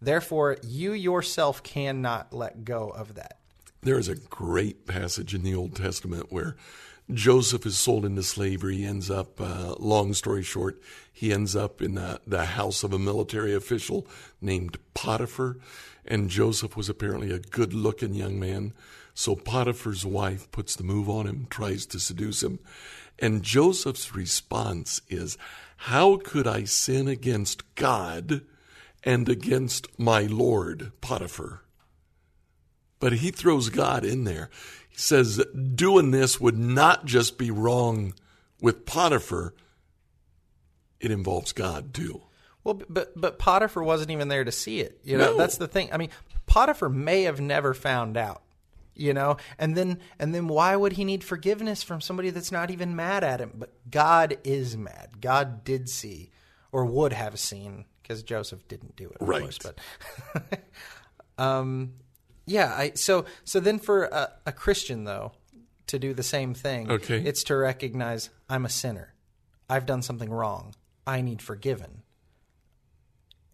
Therefore, 0.00 0.56
you 0.62 0.92
yourself 0.92 1.62
cannot 1.62 2.32
let 2.32 2.64
go 2.64 2.88
of 2.88 3.14
that. 3.14 3.38
There 3.82 3.98
is 3.98 4.08
a 4.08 4.14
great 4.14 4.86
passage 4.86 5.34
in 5.34 5.42
the 5.42 5.54
Old 5.54 5.74
Testament 5.74 6.26
where 6.30 6.56
Joseph 7.12 7.66
is 7.66 7.78
sold 7.78 8.04
into 8.04 8.22
slavery. 8.22 8.78
He 8.78 8.84
ends 8.84 9.10
up, 9.10 9.40
uh, 9.40 9.74
long 9.78 10.14
story 10.14 10.42
short, 10.42 10.80
he 11.12 11.32
ends 11.32 11.56
up 11.56 11.82
in 11.82 11.94
the, 11.94 12.20
the 12.26 12.44
house 12.44 12.82
of 12.82 12.92
a 12.92 12.98
military 12.98 13.54
official 13.54 14.06
named 14.40 14.78
Potiphar. 14.94 15.56
And 16.04 16.30
Joseph 16.30 16.76
was 16.76 16.88
apparently 16.88 17.30
a 17.30 17.38
good 17.38 17.72
looking 17.74 18.14
young 18.14 18.38
man. 18.38 18.72
So 19.14 19.34
Potiphar's 19.34 20.06
wife 20.06 20.50
puts 20.50 20.76
the 20.76 20.84
move 20.84 21.08
on 21.08 21.26
him, 21.26 21.46
tries 21.50 21.84
to 21.86 22.00
seduce 22.00 22.42
him. 22.42 22.58
And 23.18 23.42
Joseph's 23.42 24.14
response 24.14 25.02
is, 25.08 25.36
How 25.76 26.16
could 26.16 26.46
I 26.46 26.64
sin 26.64 27.06
against 27.06 27.74
God 27.74 28.42
and 29.02 29.28
against 29.28 29.86
my 29.98 30.22
Lord, 30.22 30.92
Potiphar? 31.00 31.62
But 32.98 33.14
he 33.14 33.30
throws 33.30 33.70
God 33.70 34.04
in 34.04 34.24
there. 34.24 34.50
He 34.90 34.98
says 34.98 35.36
that 35.36 35.76
doing 35.76 36.10
this 36.10 36.40
would 36.40 36.58
not 36.58 37.06
just 37.06 37.38
be 37.38 37.50
wrong 37.50 38.14
with 38.60 38.84
Potiphar, 38.84 39.54
it 41.00 41.10
involves 41.10 41.52
God 41.52 41.94
too. 41.94 42.22
Well, 42.62 42.82
but 42.90 43.18
but 43.18 43.38
Potiphar 43.38 43.82
wasn't 43.82 44.10
even 44.10 44.28
there 44.28 44.44
to 44.44 44.52
see 44.52 44.80
it. 44.80 45.00
You 45.02 45.16
know, 45.16 45.32
No. 45.32 45.36
that's 45.38 45.56
the 45.56 45.68
thing. 45.68 45.88
I 45.92 45.96
mean, 45.96 46.10
Potiphar 46.46 46.90
may 46.90 47.22
have 47.22 47.40
never 47.40 47.72
found 47.72 48.16
out. 48.16 48.42
You 48.94 49.14
know, 49.14 49.38
and 49.58 49.74
then 49.74 49.98
and 50.18 50.34
then 50.34 50.46
why 50.46 50.76
would 50.76 50.92
he 50.92 51.06
need 51.06 51.24
forgiveness 51.24 51.82
from 51.82 52.02
somebody 52.02 52.28
that's 52.28 52.52
not 52.52 52.70
even 52.70 52.94
mad 52.94 53.24
at 53.24 53.40
him? 53.40 53.52
But 53.54 53.72
God 53.90 54.36
is 54.44 54.76
mad. 54.76 55.22
God 55.22 55.64
did 55.64 55.88
see, 55.88 56.30
or 56.70 56.84
would 56.84 57.14
have 57.14 57.38
seen, 57.38 57.86
because 58.10 58.24
Joseph 58.24 58.66
didn't 58.66 58.96
do 58.96 59.08
it, 59.08 59.18
of 59.20 59.28
Right. 59.28 59.42
course. 59.42 59.58
But 59.62 60.60
um, 61.38 61.92
yeah. 62.44 62.74
I 62.76 62.92
so 62.96 63.24
so 63.44 63.60
then 63.60 63.78
for 63.78 64.04
a, 64.06 64.32
a 64.46 64.52
Christian 64.52 65.04
though 65.04 65.30
to 65.86 65.98
do 66.00 66.12
the 66.12 66.24
same 66.24 66.52
thing, 66.52 66.90
Okay. 66.90 67.20
it's 67.20 67.44
to 67.44 67.54
recognize 67.56 68.30
I'm 68.48 68.64
a 68.64 68.68
sinner. 68.68 69.14
I've 69.68 69.86
done 69.86 70.02
something 70.02 70.28
wrong. 70.30 70.74
I 71.06 71.20
need 71.20 71.40
forgiven. 71.40 72.02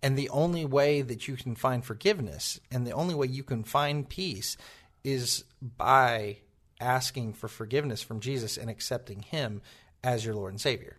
And 0.02 0.16
the 0.16 0.30
only 0.30 0.64
way 0.64 1.02
that 1.02 1.28
you 1.28 1.36
can 1.36 1.54
find 1.54 1.84
forgiveness 1.84 2.58
and 2.70 2.86
the 2.86 2.92
only 2.92 3.14
way 3.14 3.26
you 3.26 3.42
can 3.42 3.62
find 3.62 4.08
peace 4.08 4.56
is 5.04 5.44
by 5.60 6.38
asking 6.80 7.34
for 7.34 7.48
forgiveness 7.48 8.00
from 8.02 8.20
Jesus 8.20 8.56
and 8.56 8.70
accepting 8.70 9.20
him 9.20 9.60
as 10.02 10.24
your 10.24 10.34
Lord 10.34 10.52
and 10.54 10.60
Savior. 10.60 10.96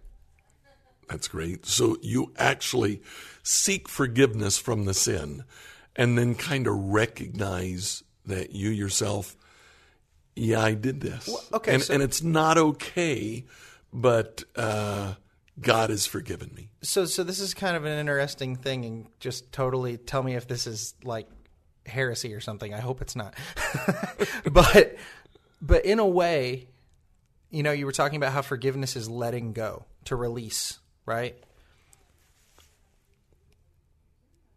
That's 1.10 1.28
great. 1.28 1.66
So 1.66 1.98
you 2.02 2.34
actually 2.38 3.02
seek 3.44 3.88
forgiveness 3.88 4.58
from 4.58 4.86
the 4.86 4.94
sin 4.94 5.44
and 5.96 6.18
then 6.18 6.36
kind 6.36 6.68
of 6.68 6.76
recognize 6.76 8.04
that 8.26 8.52
you 8.52 8.70
yourself, 8.70 9.38
yeah, 10.36 10.62
I 10.62 10.74
did 10.74 11.00
this. 11.02 11.30
okay, 11.54 11.76
And, 11.76 11.84
so- 11.84 11.94
and 11.94 12.04
it's 12.04 12.22
not 12.22 12.58
okay, 12.58 13.46
but 13.94 14.44
uh, 14.56 15.14
God 15.62 15.90
has 15.90 16.06
forgiven 16.06 16.52
me. 16.56 16.70
So 16.82 17.06
so 17.06 17.24
this 17.24 17.40
is 17.40 17.54
kind 17.54 17.76
of 17.78 17.86
an 17.86 17.98
interesting 17.98 18.56
thing 18.56 18.86
and 18.86 19.08
just 19.20 19.52
totally 19.52 19.98
tell 19.98 20.22
me 20.24 20.36
if 20.36 20.48
this 20.48 20.68
is 20.68 20.94
like 21.04 21.28
heresy 21.86 22.34
or 22.34 22.42
something. 22.42 22.74
I 22.74 22.80
hope 22.80 23.02
it's 23.02 23.16
not. 23.16 23.34
but 24.52 24.96
but 25.62 25.86
in 25.86 26.00
a 26.00 26.06
way, 26.06 26.68
you 27.50 27.64
know, 27.64 27.72
you 27.72 27.86
were 27.86 27.92
talking 27.94 28.18
about 28.18 28.34
how 28.34 28.42
forgiveness 28.42 28.96
is 28.96 29.10
letting 29.10 29.54
go, 29.54 29.86
to 30.06 30.16
release, 30.16 30.80
right? 31.08 31.36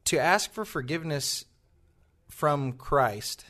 To 0.07 0.19
ask 0.19 0.53
for 0.53 0.65
forgiveness 0.67 1.45
from 2.29 2.73
Christ 2.73 3.47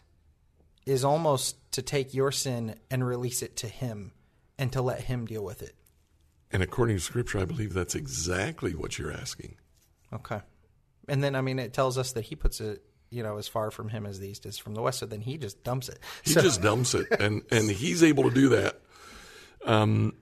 is 0.86 1.04
almost 1.04 1.56
to 1.72 1.82
take 1.82 2.12
your 2.14 2.30
sin 2.30 2.76
and 2.90 3.04
release 3.06 3.42
it 3.42 3.56
to 3.58 3.68
him 3.68 4.12
and 4.58 4.72
to 4.72 4.82
let 4.82 5.02
him 5.02 5.26
deal 5.26 5.44
with 5.44 5.62
it. 5.62 5.74
And 6.52 6.62
according 6.62 6.96
to 6.96 7.02
Scripture, 7.02 7.38
I 7.38 7.44
believe 7.44 7.72
that's 7.72 7.94
exactly 7.94 8.74
what 8.74 8.98
you're 8.98 9.12
asking. 9.12 9.56
Okay. 10.12 10.40
And 11.08 11.22
then 11.22 11.34
I 11.34 11.40
mean 11.40 11.58
it 11.58 11.72
tells 11.72 11.96
us 11.96 12.12
that 12.12 12.22
he 12.22 12.34
puts 12.34 12.60
it, 12.60 12.82
you 13.08 13.22
know, 13.22 13.38
as 13.38 13.48
far 13.48 13.70
from 13.70 13.88
him 13.88 14.04
as 14.04 14.18
the 14.18 14.28
east 14.28 14.44
is 14.46 14.58
from 14.58 14.74
the 14.74 14.82
west, 14.82 14.98
so 14.98 15.06
then 15.06 15.20
he 15.20 15.38
just 15.38 15.62
dumps 15.64 15.88
it. 15.88 15.98
He 16.24 16.32
So- 16.32 16.42
just 16.42 16.60
dumps 16.60 16.94
it, 16.94 17.06
and 17.18 17.42
and 17.50 17.70
he's 17.70 18.02
able 18.02 18.24
to 18.24 18.30
do 18.34 18.50
that. 18.50 18.80
Um, 19.64 20.14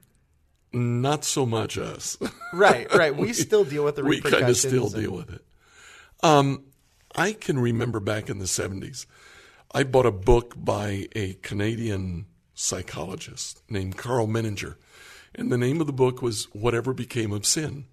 not 0.72 1.24
so 1.24 1.46
much 1.46 1.78
us. 1.78 2.16
right, 2.52 2.92
right. 2.94 3.14
We, 3.16 3.32
still 3.32 3.64
deal 3.64 3.84
with 3.84 3.96
the 3.96 4.04
we 4.04 4.16
repercussions. 4.16 4.40
kind 4.40 4.50
of 4.50 4.56
still 4.56 4.86
and- 4.86 4.94
deal 4.94 5.12
with 5.12 5.30
it. 5.32 5.44
Um, 6.22 6.64
I 7.14 7.32
can 7.32 7.58
remember 7.58 8.00
back 8.00 8.28
in 8.28 8.38
the 8.38 8.46
seventies, 8.46 9.06
I 9.72 9.84
bought 9.84 10.06
a 10.06 10.12
book 10.12 10.54
by 10.56 11.06
a 11.14 11.34
Canadian 11.34 12.26
psychologist 12.54 13.62
named 13.70 13.96
Karl 13.96 14.26
Menninger, 14.26 14.76
and 15.34 15.50
the 15.52 15.58
name 15.58 15.80
of 15.80 15.86
the 15.86 15.92
book 15.92 16.20
was 16.20 16.44
"Whatever 16.52 16.92
Became 16.92 17.32
of 17.32 17.46
Sin." 17.46 17.86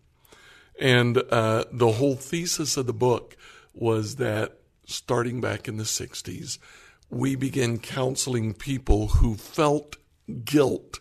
And 0.79 1.17
uh, 1.31 1.65
the 1.71 1.93
whole 1.93 2.15
thesis 2.15 2.75
of 2.77 2.85
the 2.87 2.93
book 2.93 3.37
was 3.73 4.15
that 4.17 4.57
starting 4.85 5.39
back 5.39 5.67
in 5.67 5.77
the 5.77 5.83
60s, 5.83 6.57
we 7.09 7.35
began 7.35 7.77
counseling 7.77 8.53
people 8.53 9.07
who 9.07 9.35
felt 9.35 9.95
guilt 10.43 10.99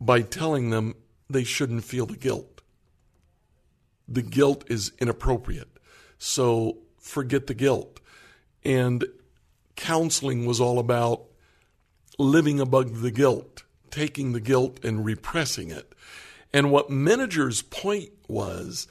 by 0.00 0.22
telling 0.22 0.70
them 0.70 0.94
they 1.28 1.44
shouldn't 1.44 1.84
feel 1.84 2.06
the 2.06 2.16
guilt. 2.16 2.60
The 4.08 4.22
guilt 4.22 4.64
is 4.68 4.92
inappropriate. 5.00 5.68
So 6.18 6.78
forget 6.98 7.46
the 7.46 7.54
guilt. 7.54 8.00
And 8.64 9.04
counseling 9.74 10.46
was 10.46 10.60
all 10.60 10.78
about 10.78 11.24
living 12.18 12.60
above 12.60 13.00
the 13.00 13.10
guilt, 13.10 13.64
taking 13.90 14.32
the 14.32 14.40
guilt 14.40 14.84
and 14.84 15.04
repressing 15.04 15.70
it. 15.70 15.92
And 16.52 16.70
what 16.70 16.88
Menninger's 16.88 17.62
point 17.62 18.10
was 18.28 18.86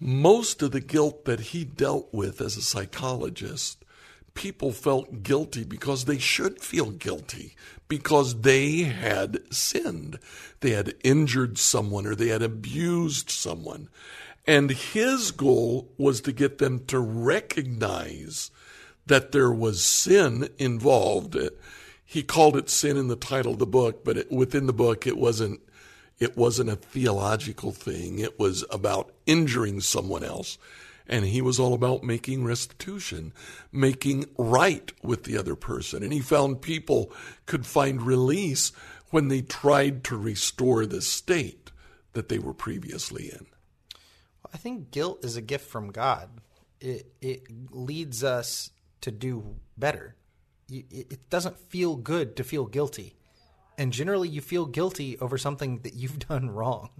most 0.00 0.62
of 0.62 0.72
the 0.72 0.80
guilt 0.80 1.26
that 1.26 1.40
he 1.40 1.64
dealt 1.64 2.12
with 2.12 2.40
as 2.40 2.56
a 2.56 2.62
psychologist, 2.62 3.84
people 4.34 4.72
felt 4.72 5.22
guilty 5.22 5.64
because 5.64 6.04
they 6.04 6.18
should 6.18 6.60
feel 6.60 6.90
guilty 6.90 7.54
because 7.88 8.42
they 8.42 8.82
had 8.82 9.40
sinned. 9.52 10.18
They 10.60 10.70
had 10.70 10.94
injured 11.02 11.58
someone 11.58 12.06
or 12.06 12.14
they 12.14 12.28
had 12.28 12.42
abused 12.42 13.30
someone. 13.30 13.88
And 14.46 14.70
his 14.70 15.30
goal 15.32 15.92
was 15.98 16.20
to 16.22 16.32
get 16.32 16.58
them 16.58 16.84
to 16.86 16.98
recognize 16.98 18.50
that 19.06 19.32
there 19.32 19.52
was 19.52 19.84
sin 19.84 20.48
involved. 20.58 21.36
He 22.04 22.22
called 22.22 22.56
it 22.56 22.70
sin 22.70 22.96
in 22.96 23.08
the 23.08 23.16
title 23.16 23.52
of 23.52 23.58
the 23.58 23.66
book, 23.66 24.04
but 24.04 24.16
it, 24.16 24.32
within 24.32 24.66
the 24.66 24.72
book, 24.72 25.06
it 25.06 25.16
wasn't 25.16 25.60
it 26.18 26.36
wasn't 26.36 26.68
a 26.68 26.76
theological 26.76 27.72
thing. 27.72 28.18
It 28.18 28.38
was 28.38 28.64
about 28.70 29.10
injuring 29.24 29.80
someone 29.80 30.22
else. 30.22 30.58
And 31.10 31.26
he 31.26 31.42
was 31.42 31.58
all 31.58 31.74
about 31.74 32.04
making 32.04 32.44
restitution, 32.44 33.34
making 33.72 34.26
right 34.38 34.90
with 35.02 35.24
the 35.24 35.36
other 35.36 35.56
person. 35.56 36.02
And 36.02 36.12
he 36.12 36.20
found 36.20 36.62
people 36.62 37.12
could 37.46 37.66
find 37.66 38.00
release 38.00 38.70
when 39.10 39.26
they 39.26 39.42
tried 39.42 40.04
to 40.04 40.16
restore 40.16 40.86
the 40.86 41.02
state 41.02 41.72
that 42.12 42.28
they 42.28 42.38
were 42.38 42.54
previously 42.54 43.28
in. 43.28 43.46
I 44.52 44.56
think 44.56 44.90
guilt 44.90 45.24
is 45.24 45.36
a 45.36 45.42
gift 45.42 45.68
from 45.68 45.90
God. 45.90 46.28
It 46.80 47.12
it 47.20 47.42
leads 47.70 48.24
us 48.24 48.70
to 49.02 49.10
do 49.10 49.56
better. 49.76 50.16
It 50.68 51.28
doesn't 51.30 51.58
feel 51.58 51.96
good 51.96 52.36
to 52.36 52.44
feel 52.44 52.66
guilty, 52.66 53.16
and 53.76 53.92
generally 53.92 54.28
you 54.28 54.40
feel 54.40 54.66
guilty 54.66 55.18
over 55.18 55.36
something 55.36 55.80
that 55.80 55.94
you've 55.94 56.18
done 56.28 56.50
wrong. 56.50 56.90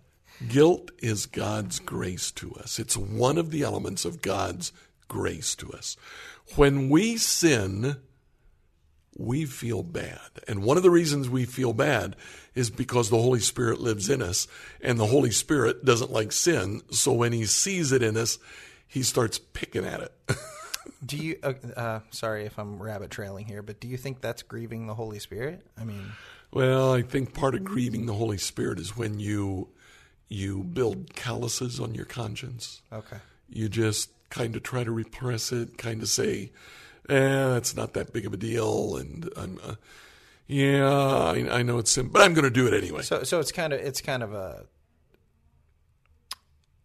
Guilt 0.48 0.90
is 0.98 1.26
God's 1.26 1.78
grace 1.80 2.30
to 2.32 2.52
us. 2.54 2.78
It's 2.78 2.96
one 2.96 3.38
of 3.38 3.50
the 3.50 3.62
elements 3.62 4.04
of 4.04 4.22
God's 4.22 4.72
grace 5.08 5.54
to 5.56 5.72
us. 5.72 5.96
When 6.56 6.88
we 6.88 7.16
sin, 7.16 7.96
we 9.16 9.44
feel 9.44 9.82
bad. 9.82 10.18
And 10.48 10.62
one 10.62 10.76
of 10.76 10.82
the 10.82 10.90
reasons 10.90 11.28
we 11.28 11.44
feel 11.44 11.72
bad 11.72 12.16
is 12.54 12.70
because 12.70 13.10
the 13.10 13.20
Holy 13.20 13.40
Spirit 13.40 13.80
lives 13.80 14.08
in 14.08 14.22
us, 14.22 14.48
and 14.80 14.98
the 14.98 15.06
Holy 15.06 15.30
Spirit 15.30 15.84
doesn't 15.84 16.10
like 16.10 16.32
sin. 16.32 16.80
So 16.90 17.12
when 17.12 17.32
he 17.32 17.44
sees 17.44 17.92
it 17.92 18.02
in 18.02 18.16
us, 18.16 18.38
he 18.88 19.02
starts 19.02 19.38
picking 19.38 19.84
at 19.84 20.00
it. 20.00 20.12
Do 21.04 21.16
you? 21.16 21.36
Uh, 21.42 21.52
uh, 21.76 22.00
sorry 22.10 22.46
if 22.46 22.58
I'm 22.58 22.82
rabbit 22.82 23.10
trailing 23.10 23.46
here, 23.46 23.62
but 23.62 23.80
do 23.80 23.88
you 23.88 23.96
think 23.96 24.20
that's 24.20 24.42
grieving 24.42 24.86
the 24.86 24.94
Holy 24.94 25.18
Spirit? 25.18 25.66
I 25.78 25.84
mean, 25.84 26.12
well, 26.52 26.92
I 26.92 27.02
think 27.02 27.32
part 27.32 27.54
of 27.54 27.64
grieving 27.64 28.06
the 28.06 28.12
Holy 28.12 28.38
Spirit 28.38 28.78
is 28.78 28.96
when 28.96 29.18
you 29.18 29.68
you 30.30 30.62
build 30.62 31.14
calluses 31.14 31.78
on 31.78 31.94
your 31.94 32.06
conscience. 32.06 32.80
okay. 32.90 33.18
you 33.48 33.68
just 33.68 34.10
kind 34.30 34.56
of 34.56 34.62
try 34.62 34.84
to 34.84 34.92
repress 34.92 35.50
it, 35.52 35.76
kind 35.76 36.00
of 36.00 36.08
say, 36.08 36.52
"Eh, 37.08 37.48
that's 37.48 37.76
not 37.76 37.92
that 37.94 38.12
big 38.12 38.24
of 38.24 38.32
a 38.32 38.36
deal," 38.38 38.96
and 38.96 39.28
I'm, 39.36 39.58
uh, 39.62 39.74
yeah, 40.46 40.88
I, 40.88 41.58
I 41.58 41.62
know 41.62 41.78
it's 41.78 41.90
simple, 41.90 42.12
but 42.12 42.22
I'm 42.22 42.32
going 42.32 42.44
to 42.44 42.50
do 42.50 42.66
it 42.66 42.74
anyway. 42.74 43.02
So 43.02 43.24
so 43.24 43.40
it's 43.40 43.52
kind 43.52 43.72
of 43.72 43.80
it's 43.80 44.00
kind 44.00 44.22
of 44.22 44.32
a 44.32 44.66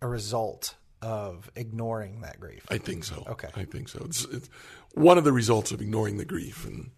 a 0.02 0.08
result 0.08 0.76
of 1.02 1.52
ignoring 1.56 2.22
that 2.22 2.40
grief. 2.40 2.66
I 2.70 2.80
think 2.80 3.04
so. 3.04 3.24
Okay. 3.28 3.50
I 3.56 3.66
think 3.66 3.90
so. 3.90 4.02
It's, 4.06 4.26
it's 4.26 4.50
one 4.94 5.18
of 5.20 5.24
the 5.24 5.32
results 5.32 5.72
of 5.72 5.82
ignoring 5.82 6.18
the 6.18 6.26
grief 6.26 6.66
and 6.66 6.90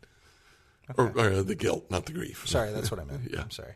or, 0.98 1.12
or 1.18 1.44
the 1.44 1.56
guilt, 1.56 1.92
not 1.92 2.06
the 2.06 2.14
grief. 2.14 2.48
Sorry, 2.48 2.72
that's 2.72 2.90
what 2.90 3.00
I 3.00 3.04
meant. 3.04 3.22
Yeah. 3.34 3.42
I'm 3.42 3.52
sorry. 3.52 3.74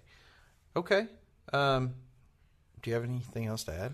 Okay. 0.75 1.07
Um, 1.51 1.95
do 2.81 2.89
you 2.89 2.95
have 2.95 3.03
anything 3.03 3.45
else 3.45 3.63
to 3.65 3.73
add? 3.73 3.93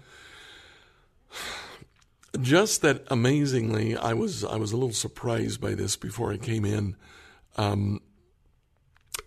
Just 2.41 2.81
that 2.81 3.03
amazingly, 3.09 3.97
I 3.97 4.13
was 4.13 4.43
I 4.43 4.57
was 4.57 4.71
a 4.71 4.77
little 4.77 4.93
surprised 4.93 5.59
by 5.59 5.73
this 5.73 5.95
before 5.95 6.31
I 6.31 6.37
came 6.37 6.65
in. 6.65 6.95
Um, 7.55 8.01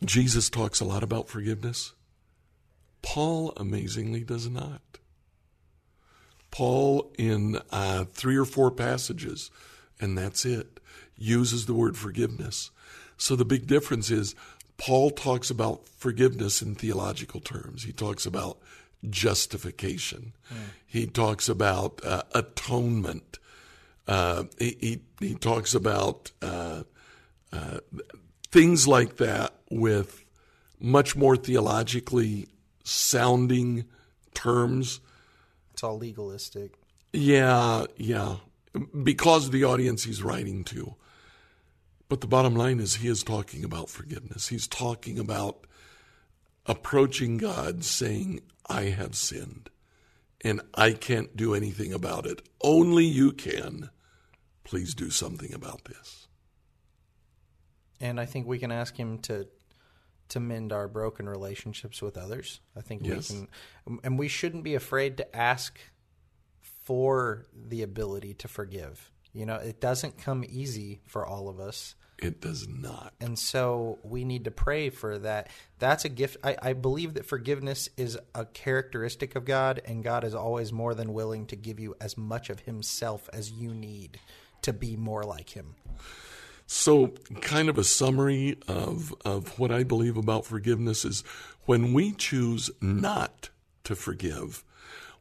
Jesus 0.05 0.49
talks 0.49 0.81
a 0.81 0.85
lot 0.85 1.03
about 1.03 1.29
forgiveness. 1.29 1.93
Paul 3.03 3.53
amazingly 3.57 4.23
does 4.23 4.49
not. 4.49 4.81
Paul, 6.51 7.13
in 7.17 7.59
uh, 7.71 8.05
three 8.05 8.37
or 8.37 8.45
four 8.45 8.71
passages, 8.71 9.51
and 10.01 10.17
that's 10.17 10.45
it, 10.45 10.81
uses 11.17 11.67
the 11.67 11.75
word 11.75 11.97
forgiveness. 11.97 12.71
So 13.17 13.37
the 13.37 13.45
big 13.45 13.67
difference 13.67 14.11
is 14.11 14.35
Paul 14.79 15.11
talks 15.11 15.51
about 15.51 15.87
forgiveness 15.89 16.63
in 16.63 16.75
theological 16.75 17.41
terms. 17.41 17.85
He 17.85 17.93
talks 17.93 18.27
about 18.27 18.59
justification. 19.09 20.33
Mm. 20.53 20.57
He 20.87 21.07
talks 21.07 21.49
about 21.49 22.01
uh, 22.05 22.23
atonement. 22.35 23.39
Uh, 24.07 24.45
he, 24.59 24.77
he, 25.19 25.27
he 25.27 25.35
talks 25.35 25.75
about 25.75 26.31
uh, 26.43 26.83
uh 27.53 27.79
things 28.51 28.89
like 28.89 29.17
that 29.17 29.55
with 29.71 30.25
much 30.81 31.15
more 31.15 31.37
theologically 31.37 32.49
sounding 32.83 33.85
terms. 34.35 35.01
It's 35.73 35.85
all 35.85 35.99
legalistic. 35.99 36.73
Yeah, 37.13 37.85
yeah. 37.97 38.37
Because 39.03 39.47
of 39.47 39.53
the 39.53 39.65
audience 39.65 40.05
he's 40.05 40.23
writing 40.23 40.65
to. 40.65 40.95
But 42.09 42.21
the 42.21 42.27
bottom 42.27 42.57
line 42.57 42.81
is 42.81 42.97
he 42.97 43.09
is 43.09 43.23
talking 43.23 43.65
about 43.65 43.89
forgiveness. 43.89 44.49
He's 44.49 44.67
talking 44.67 45.19
about 45.19 45.67
approaching 46.67 47.37
God 47.37 47.85
saying, 47.85 48.41
I 48.71 48.91
have 48.91 49.15
sinned 49.15 49.69
and 50.43 50.61
I 50.75 50.93
can't 50.93 51.37
do 51.37 51.55
anything 51.55 51.93
about 51.93 52.25
it. 52.27 52.43
Only 52.63 53.05
you 53.05 53.33
can. 53.33 53.91
Please 54.65 54.95
do 54.95 55.11
something 55.11 55.53
about 55.53 55.85
this. 55.85 56.29
And 58.01 58.21
I 58.21 58.25
think 58.25 58.47
we 58.47 58.59
can 58.59 58.73
ask 58.73 58.97
him 58.97 59.19
to 59.21 59.49
to 60.29 60.39
mend 60.39 60.73
our 60.73 60.87
broken 60.87 61.29
relationships 61.29 62.01
with 62.01 62.17
others. 62.17 62.61
I 62.77 62.83
think 62.83 63.05
yes. 63.05 63.31
we 63.31 63.37
can 63.37 63.99
and 64.05 64.19
we 64.19 64.29
shouldn't 64.29 64.63
be 64.63 64.77
afraid 64.77 65.17
to 65.17 65.37
ask 65.37 65.79
for 66.61 67.49
the 67.53 67.83
ability 67.83 68.35
to 68.35 68.49
forgive. 68.49 69.11
You 69.33 69.47
know, 69.47 69.57
it 69.57 69.81
doesn't 69.81 70.19
come 70.19 70.45
easy 70.49 71.03
for 71.07 71.27
all 71.27 71.49
of 71.49 71.59
us. 71.61 71.95
It 72.21 72.43
does 72.43 72.69
not. 72.69 73.15
And 73.19 73.39
so 73.39 73.99
we 74.03 74.25
need 74.25 74.45
to 74.45 74.51
pray 74.51 74.91
for 74.91 75.19
that. 75.21 75.49
That's 75.79 76.05
a 76.05 76.11
gift. 76.11 76.37
I, 76.45 76.57
I, 76.61 76.73
believe 76.75 77.15
that 77.15 77.25
forgiveness 77.25 77.89
is 77.97 78.19
a 78.35 78.45
characteristic 78.45 79.37
of 79.37 79.47
God, 79.47 79.81
and 79.87 80.05
God 80.05 80.25
is 80.25 80.35
always 80.35 80.71
more 80.71 80.95
than 80.95 81.15
willing 81.15 81.47
to 81.47 81.57
give 81.57 81.81
you 81.81 81.97
as 81.99 82.19
much 82.19 82.51
of 82.51 82.61
Himself 82.61 83.31
as 83.33 83.51
you 83.51 83.73
need 83.73 84.21
to 84.63 84.75
be 84.75 84.97
more 84.97 85.23
like 85.23 85.51
Him. 85.51 85.77
So, 86.67 87.15
kind 87.41 87.69
of 87.71 87.79
a 87.79 87.85
summary 87.85 88.59
of, 88.69 89.15
of 89.25 89.59
what 89.59 89.73
I 89.73 89.83
believe 89.83 90.19
about 90.19 90.45
forgiveness 90.45 91.07
is 91.07 91.25
when 91.65 91.95
we 91.95 92.13
choose 92.13 92.71
not 92.83 93.49
to 93.85 93.97
forgive, 93.97 94.63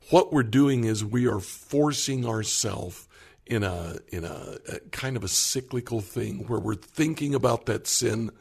what 0.09 0.33
we're 0.33 0.43
doing 0.43 0.83
is 0.83 1.03
we 1.03 1.27
are 1.27 1.39
forcing 1.39 2.25
ourselves 2.25 3.07
in 3.49 3.63
a 3.63 3.97
in 4.09 4.23
a, 4.23 4.57
a, 4.69 4.79
kind 4.91 5.17
of 5.17 5.23
a 5.23 5.27
cyclical 5.27 5.99
thing 5.99 6.45
where 6.47 6.59
we're 6.59 6.75
thinking 6.75 7.33
about 7.35 7.65
that 7.65 7.87
sin 7.87 8.31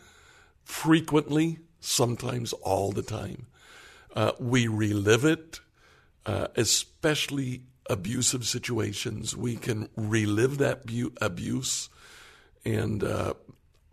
frequently, 0.63 1.59
sometimes 1.81 2.53
all 2.53 2.93
the 2.93 3.03
time. 3.03 3.47
Uh, 4.15 4.33
we 4.39 4.69
relive 4.69 5.25
it, 5.25 5.61
uh, 6.27 6.49
especially 6.57 7.63
abusive 7.89 8.47
situations. 8.47 9.35
We 9.35 9.57
can 9.57 9.89
relive 9.97 10.59
that 10.59 10.87
bu- 10.87 11.13
abuse, 11.21 11.89
and 12.65 13.03
uh, 13.03 13.35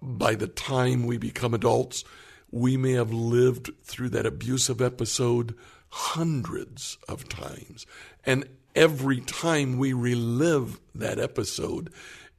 by 0.02 0.36
the 0.36 0.48
time 0.48 1.06
we 1.06 1.18
become 1.18 1.54
adults, 1.54 2.04
we 2.52 2.76
may 2.76 2.94
have 2.94 3.14
lived 3.14 3.70
through 3.84 4.10
that 4.10 4.26
abusive 4.26 4.82
episode 4.82 5.56
hundreds 5.90 6.98
of 7.08 7.30
times. 7.30 7.86
And 8.26 8.50
every 8.76 9.22
time 9.22 9.78
we 9.78 9.94
relive 9.94 10.80
that 10.94 11.20
episode, 11.20 11.92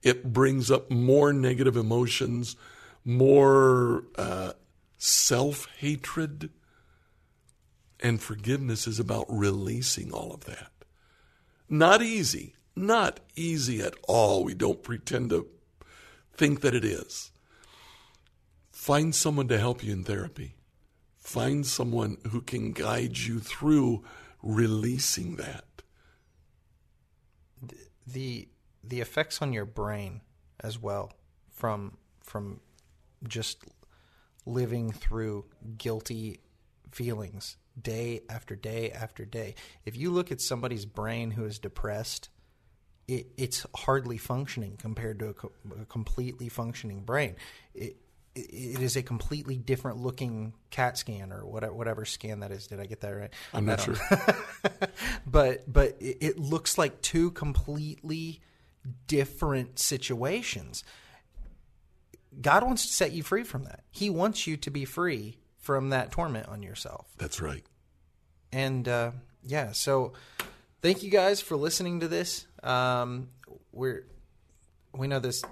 it 0.03 0.33
brings 0.33 0.71
up 0.71 0.91
more 0.91 1.33
negative 1.33 1.77
emotions, 1.77 2.57
more 3.05 4.05
uh, 4.17 4.53
self 4.99 5.67
hatred. 5.79 6.51
And 8.01 8.21
forgiveness 8.21 8.87
is 8.87 9.01
about 9.01 9.25
releasing 9.29 10.13
all 10.13 10.33
of 10.33 10.45
that. 10.45 10.71
Not 11.69 12.03
easy, 12.03 12.55
not 12.77 13.21
easy 13.35 13.81
at 13.81 13.95
all. 14.07 14.45
We 14.45 14.55
don't 14.55 14.83
pretend 14.83 15.31
to 15.31 15.49
think 16.35 16.61
that 16.61 16.75
it 16.75 16.85
is. 16.85 17.31
Find 18.71 19.15
someone 19.15 19.49
to 19.49 19.59
help 19.59 19.83
you 19.83 19.95
in 19.95 20.05
therapy. 20.05 20.55
Find 21.19 21.67
someone 21.67 22.19
who 22.31 22.43
can 22.43 22.73
guide 22.73 23.17
you 23.17 23.41
through 23.41 24.05
releasing 24.43 25.37
that 25.37 25.66
the 28.07 28.49
the 28.85 29.01
effects 29.01 29.43
on 29.43 29.53
your 29.53 29.65
brain 29.65 30.21
as 30.61 30.81
well 30.81 31.13
from 31.51 31.97
from 32.23 32.61
just 33.27 33.65
living 34.45 34.93
through 34.93 35.45
guilty 35.77 36.41
feelings 36.93 37.57
day 37.81 38.21
after 38.31 38.55
day 38.57 38.91
after 38.91 39.25
day. 39.25 39.55
If 39.85 39.97
you 39.97 40.11
look 40.11 40.31
at 40.31 40.41
somebody's 40.41 40.87
brain 40.87 41.33
who 41.33 41.45
is 41.45 41.59
depressed, 41.59 42.31
it, 43.09 43.27
it's 43.37 43.67
hardly 43.75 44.19
functioning 44.19 44.77
compared 44.79 45.19
to 45.19 45.29
a, 45.29 45.35
co- 45.35 45.53
a 45.81 45.85
completely 45.85 46.49
functioning 46.49 47.03
brain. 47.03 47.37
It, 47.75 47.97
it 48.37 48.83
is 48.83 48.97
a 48.97 49.03
completely 49.03 49.57
different 49.57 49.99
looking 49.99 50.53
CAT 50.71 50.99
scan 50.99 51.33
or 51.33 51.47
whatever, 51.47 51.73
whatever 51.73 52.05
scan 52.05 52.41
that 52.41 52.53
is. 52.53 52.67
Did 52.67 52.81
I 52.81 52.87
get 52.87 53.01
that 53.01 53.11
right? 53.11 53.31
I'm 53.55 53.65
not 53.65 53.81
sure. 53.81 53.97
but 55.27 55.71
but 55.73 55.97
it 56.01 56.39
looks 56.39 56.77
like 56.77 57.01
two 57.01 57.31
completely 57.31 58.41
different 59.07 59.79
situations. 59.79 60.85
God 62.41 62.63
wants 62.63 62.87
to 62.87 62.93
set 62.93 63.13
you 63.13 63.23
free 63.23 63.45
from 63.45 63.65
that. 63.65 63.85
He 63.91 64.11
wants 64.11 64.47
you 64.47 64.57
to 64.59 64.71
be 64.71 64.85
free 64.85 65.39
from 65.59 65.89
that 65.91 66.13
torment 66.13 66.49
on 66.49 66.63
yourself. 66.63 67.07
That's 67.17 67.41
right. 67.41 67.65
And 68.53 68.87
uh, 68.87 69.13
yeah, 69.43 69.73
so 69.73 70.13
thank 70.83 71.03
you 71.03 71.11
guys 71.11 71.41
for 71.41 71.57
listening 71.57 72.01
to 72.01 72.09
this. 72.09 72.47
Um, 72.63 73.31
we're 73.73 74.07
we 74.95 75.09
know 75.09 75.21
this 75.21 75.43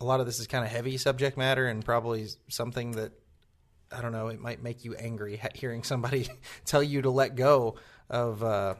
a 0.00 0.04
lot 0.04 0.20
of 0.20 0.26
this 0.26 0.38
is 0.38 0.46
kind 0.46 0.64
of 0.64 0.70
heavy 0.70 0.96
subject 0.96 1.36
matter 1.36 1.66
and 1.66 1.84
probably 1.84 2.26
something 2.48 2.92
that 2.92 3.12
I 3.90 4.02
don't 4.02 4.12
know. 4.12 4.28
It 4.28 4.40
might 4.40 4.62
make 4.62 4.84
you 4.84 4.94
angry 4.94 5.40
hearing 5.54 5.82
somebody 5.82 6.28
tell 6.64 6.82
you 6.82 7.02
to 7.02 7.10
let 7.10 7.36
go 7.36 7.76
of 8.10 8.42
uh, 8.42 8.74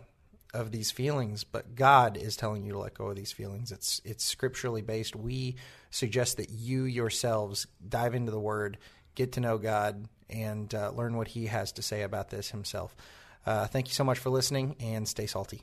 of 0.52 0.72
these 0.72 0.90
feelings, 0.90 1.44
but 1.44 1.74
God 1.74 2.16
is 2.16 2.36
telling 2.36 2.64
you 2.64 2.72
to 2.72 2.78
let 2.78 2.94
go 2.94 3.06
of 3.06 3.16
these 3.16 3.32
feelings. 3.32 3.72
It's 3.72 4.00
it's 4.04 4.24
scripturally 4.24 4.82
based. 4.82 5.14
We 5.14 5.56
suggest 5.90 6.38
that 6.38 6.50
you 6.50 6.84
yourselves 6.84 7.66
dive 7.86 8.14
into 8.14 8.32
the 8.32 8.40
Word, 8.40 8.78
get 9.14 9.32
to 9.32 9.40
know 9.40 9.58
God, 9.58 10.08
and 10.28 10.74
uh, 10.74 10.90
learn 10.90 11.16
what 11.16 11.28
He 11.28 11.46
has 11.46 11.72
to 11.72 11.82
say 11.82 12.02
about 12.02 12.30
this 12.30 12.50
Himself. 12.50 12.96
Uh, 13.44 13.66
thank 13.66 13.88
you 13.88 13.94
so 13.94 14.04
much 14.04 14.18
for 14.18 14.30
listening, 14.30 14.74
and 14.80 15.06
stay 15.06 15.26
salty. 15.26 15.62